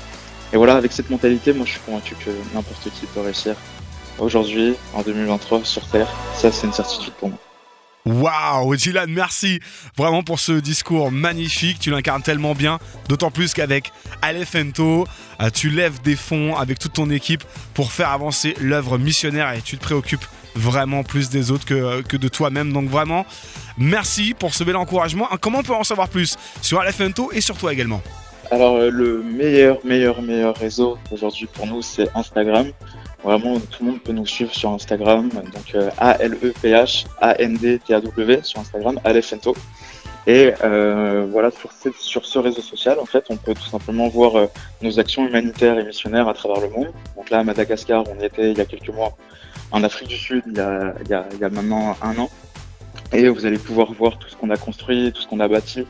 Et 0.52 0.56
voilà, 0.56 0.76
avec 0.76 0.92
cette 0.92 1.10
mentalité, 1.10 1.52
moi 1.52 1.66
je 1.66 1.72
suis 1.72 1.80
convaincu 1.80 2.14
que 2.14 2.30
n'importe 2.54 2.88
qui 2.90 3.06
peut 3.06 3.20
réussir 3.20 3.56
aujourd'hui, 4.18 4.74
en 4.94 5.02
2023, 5.02 5.64
sur 5.64 5.86
Terre. 5.88 6.08
Ça, 6.34 6.50
c'est 6.50 6.66
une 6.66 6.72
certitude 6.72 7.12
pour 7.14 7.30
moi. 7.30 7.47
Waouh, 8.06 8.74
Dylan, 8.76 9.10
merci 9.10 9.60
vraiment 9.96 10.22
pour 10.22 10.40
ce 10.40 10.52
discours 10.52 11.10
magnifique. 11.10 11.78
Tu 11.78 11.90
l'incarnes 11.90 12.22
tellement 12.22 12.54
bien, 12.54 12.78
d'autant 13.08 13.30
plus 13.30 13.52
qu'avec 13.52 13.92
Alefento, 14.22 15.06
euh, 15.40 15.50
tu 15.50 15.68
lèves 15.68 16.00
des 16.02 16.16
fonds 16.16 16.56
avec 16.56 16.78
toute 16.78 16.94
ton 16.94 17.10
équipe 17.10 17.44
pour 17.74 17.92
faire 17.92 18.10
avancer 18.10 18.54
l'œuvre 18.60 18.98
missionnaire 18.98 19.52
et 19.52 19.60
tu 19.60 19.76
te 19.76 19.82
préoccupes 19.82 20.24
vraiment 20.54 21.02
plus 21.04 21.28
des 21.28 21.50
autres 21.50 21.66
que, 21.66 22.16
de 22.16 22.28
toi-même. 22.28 22.72
Donc 22.72 22.88
vraiment, 22.88 23.26
merci 23.76 24.34
pour 24.34 24.54
ce 24.54 24.64
bel 24.64 24.76
encouragement. 24.76 25.28
Comment 25.40 25.58
on 25.58 25.62
peut 25.62 25.74
en 25.74 25.84
savoir 25.84 26.08
plus 26.08 26.36
sur 26.62 26.80
Alefento 26.80 27.30
et 27.32 27.40
sur 27.40 27.56
toi 27.58 27.72
également? 27.72 28.02
Alors, 28.50 28.76
euh, 28.76 28.90
le 28.90 29.22
meilleur, 29.22 29.78
meilleur, 29.84 30.22
meilleur 30.22 30.56
réseau 30.56 30.96
aujourd'hui 31.10 31.46
pour 31.52 31.66
nous, 31.66 31.82
c'est 31.82 32.08
Instagram. 32.14 32.72
Vraiment, 33.24 33.58
tout 33.58 33.84
le 33.84 33.90
monde 33.90 34.00
peut 34.00 34.12
nous 34.12 34.26
suivre 34.26 34.54
sur 34.54 34.70
Instagram. 34.70 35.28
Donc, 35.28 35.74
euh, 35.74 35.90
A-L-E-P-H, 35.98 37.06
A-N-D-T-A-W 37.20 38.40
sur 38.42 38.60
Instagram, 38.60 39.00
Alefento. 39.04 39.54
Et 40.26 40.52
euh, 40.62 41.26
voilà, 41.30 41.50
sur 41.50 42.24
ce, 42.26 42.38
réseau 42.38 42.60
social, 42.60 42.98
en 42.98 43.06
fait, 43.06 43.24
on 43.30 43.36
peut 43.36 43.54
tout 43.54 43.68
simplement 43.68 44.08
voir 44.08 44.36
euh, 44.36 44.46
nos 44.82 45.00
actions 45.00 45.26
humanitaires 45.26 45.78
et 45.78 45.84
missionnaires 45.84 46.28
à 46.28 46.34
travers 46.34 46.60
le 46.60 46.68
monde. 46.68 46.92
Donc 47.16 47.30
là, 47.30 47.38
à 47.38 47.44
Madagascar, 47.44 48.04
on 48.08 48.22
était 48.22 48.50
il 48.52 48.58
y 48.58 48.60
a 48.60 48.66
quelques 48.66 48.90
mois. 48.90 49.16
En 49.70 49.82
Afrique 49.82 50.08
du 50.08 50.16
Sud, 50.16 50.42
il 50.46 50.56
y 50.56 50.60
a, 50.60 50.94
il 51.02 51.08
y 51.08 51.14
a, 51.14 51.26
il 51.32 51.38
y 51.38 51.44
a 51.44 51.48
maintenant 51.48 51.96
un 52.02 52.18
an. 52.18 52.30
Et 53.12 53.28
vous 53.28 53.46
allez 53.46 53.58
pouvoir 53.58 53.90
voir 53.92 54.18
tout 54.18 54.28
ce 54.28 54.36
qu'on 54.36 54.50
a 54.50 54.56
construit, 54.56 55.12
tout 55.12 55.22
ce 55.22 55.26
qu'on 55.26 55.40
a 55.40 55.48
bâti. 55.48 55.86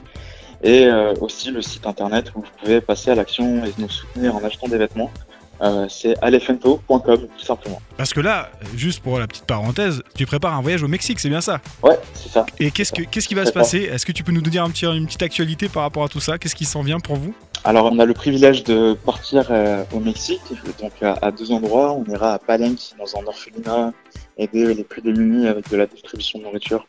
Et 0.63 0.87
euh, 0.87 1.15
aussi 1.21 1.51
le 1.51 1.63
site 1.63 1.87
internet 1.87 2.33
où 2.35 2.41
vous 2.41 2.49
pouvez 2.61 2.81
passer 2.81 3.11
à 3.11 3.15
l'action 3.15 3.65
et 3.65 3.73
nous 3.79 3.89
soutenir 3.89 4.35
en 4.37 4.45
achetant 4.45 4.69
des 4.69 4.79
vêtements. 4.79 5.11
Euh, 5.61 5.87
c'est 5.89 6.15
alefento.com 6.23 7.01
tout 7.01 7.45
simplement. 7.45 7.81
Parce 7.97 8.15
que 8.15 8.21
là, 8.21 8.51
juste 8.77 9.01
pour 9.01 9.19
la 9.19 9.27
petite 9.27 9.45
parenthèse, 9.45 10.03
tu 10.15 10.25
prépares 10.25 10.55
un 10.55 10.63
voyage 10.63 10.83
au 10.83 10.89
Mexique, 10.89 11.19
c'est 11.19 11.29
bien 11.29 11.41
ça? 11.41 11.61
Ouais, 11.83 11.99
c'est 12.15 12.29
ça. 12.29 12.47
Et 12.61 12.71
qu'est-ce, 12.71 12.93
que, 12.93 13.03
qu'est-ce 13.03 13.27
qui 13.27 13.35
va 13.35 13.45
se 13.45 13.53
passer? 13.53 13.79
Est-ce 13.79 14.07
que 14.07 14.13
tu 14.13 14.23
peux 14.23 14.33
nous 14.33 14.41
dire 14.41 14.63
un 14.63 14.71
petit, 14.71 14.87
une 14.87 15.07
petite 15.07 15.23
actualité 15.23 15.69
par 15.69 15.83
rapport 15.83 16.05
à 16.05 16.09
tout 16.09 16.21
ça? 16.21 16.39
Qu'est-ce 16.39 16.55
qui 16.55 16.65
s'en 16.65 16.83
vient 16.83 17.01
pour 17.01 17.17
vous? 17.17 17.35
Alors, 17.65 17.91
on 17.93 17.99
a 17.99 18.05
le 18.05 18.15
privilège 18.15 18.63
de 18.63 18.95
partir 18.95 19.49
euh, 19.51 19.83
au 19.93 19.99
Mexique, 19.99 20.41
donc 20.81 20.93
à, 21.03 21.19
à, 21.21 21.33
deux 21.33 21.51
endroits. 21.51 21.93
On 21.93 22.05
ira 22.05 22.35
à 22.35 22.39
Palenque, 22.39 22.79
dans 22.97 23.21
un 23.21 23.27
orphelinat, 23.27 23.93
aider 24.37 24.73
les 24.75 24.85
plus 24.85 25.03
démunis 25.03 25.49
avec 25.49 25.69
de 25.69 25.77
la 25.77 25.87
distribution 25.87 26.39
de 26.39 26.45
nourriture, 26.45 26.87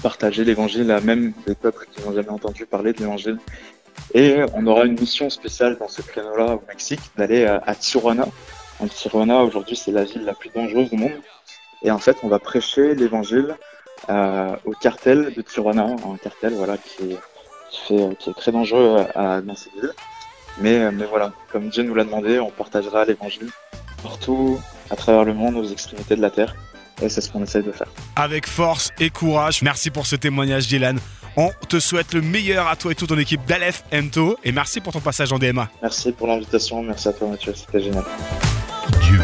partager 0.00 0.44
l'évangile 0.44 0.92
à 0.92 1.00
même 1.00 1.32
des 1.46 1.56
peuples 1.56 1.86
qui 1.90 2.02
n'ont 2.02 2.14
jamais 2.14 2.30
entendu 2.30 2.66
parler 2.66 2.92
de 2.92 2.98
l'évangile. 2.98 3.38
Et 4.14 4.40
on 4.54 4.66
aura 4.66 4.84
une 4.84 4.98
mission 4.98 5.30
spéciale 5.30 5.76
dans 5.78 5.88
ce 5.88 6.02
créneau-là 6.02 6.56
au 6.56 6.62
Mexique, 6.68 7.00
d'aller 7.16 7.44
à, 7.44 7.62
à 7.64 7.74
Tijuana. 7.74 8.26
Donc 8.80 8.90
Tijuana, 8.90 9.42
aujourd'hui, 9.42 9.76
c'est 9.76 9.92
la 9.92 10.04
ville 10.04 10.24
la 10.24 10.34
plus 10.34 10.50
dangereuse 10.54 10.90
du 10.90 10.96
monde. 10.96 11.12
Et 11.82 11.90
en 11.90 11.98
fait, 11.98 12.16
on 12.22 12.28
va 12.28 12.38
prêcher 12.38 12.94
l'évangile 12.94 13.56
euh, 14.08 14.56
au 14.64 14.72
cartel 14.72 15.32
de 15.34 15.42
Tijuana, 15.42 15.84
un 15.84 16.16
cartel 16.16 16.54
voilà 16.54 16.76
qui 16.78 17.12
est 17.94 18.34
très 18.36 18.52
dangereux 18.52 19.06
à, 19.14 19.40
dans 19.40 19.54
cette 19.54 19.72
ville. 19.74 19.92
Mais, 20.58 20.90
mais 20.90 21.04
voilà, 21.04 21.32
comme 21.52 21.68
Dieu 21.68 21.82
nous 21.84 21.94
l'a 21.94 22.04
demandé, 22.04 22.38
on 22.40 22.50
partagera 22.50 23.04
l'évangile 23.04 23.50
partout 24.02 24.58
à 24.90 24.96
travers 24.96 25.24
le 25.24 25.34
monde, 25.34 25.56
aux 25.56 25.64
extrémités 25.64 26.16
de 26.16 26.22
la 26.22 26.30
terre. 26.30 26.54
Et 27.02 27.08
c'est 27.08 27.20
ce 27.20 27.30
qu'on 27.30 27.42
essaye 27.42 27.62
de 27.62 27.72
faire. 27.72 27.86
Avec 28.16 28.46
force 28.46 28.90
et 28.98 29.08
courage. 29.08 29.62
Merci 29.62 29.90
pour 29.90 30.06
ce 30.06 30.16
témoignage, 30.16 30.66
Dylan. 30.66 30.98
On 31.36 31.50
te 31.68 31.78
souhaite 31.78 32.14
le 32.14 32.22
meilleur 32.22 32.68
à 32.68 32.76
toi 32.76 32.92
et 32.92 32.94
toute 32.94 33.08
ton 33.08 33.18
équipe 33.18 33.44
d'Aleph 33.46 33.84
Ento 33.92 34.36
et 34.44 34.52
merci 34.52 34.80
pour 34.80 34.92
ton 34.92 35.00
passage 35.00 35.32
en 35.32 35.38
DMA. 35.38 35.68
Merci 35.82 36.12
pour 36.12 36.26
l'invitation, 36.26 36.82
merci 36.82 37.08
à 37.08 37.12
toi 37.12 37.28
Mathieu, 37.28 37.54
c'était 37.54 37.82
génial. 37.82 38.04
Dieu. 39.02 39.20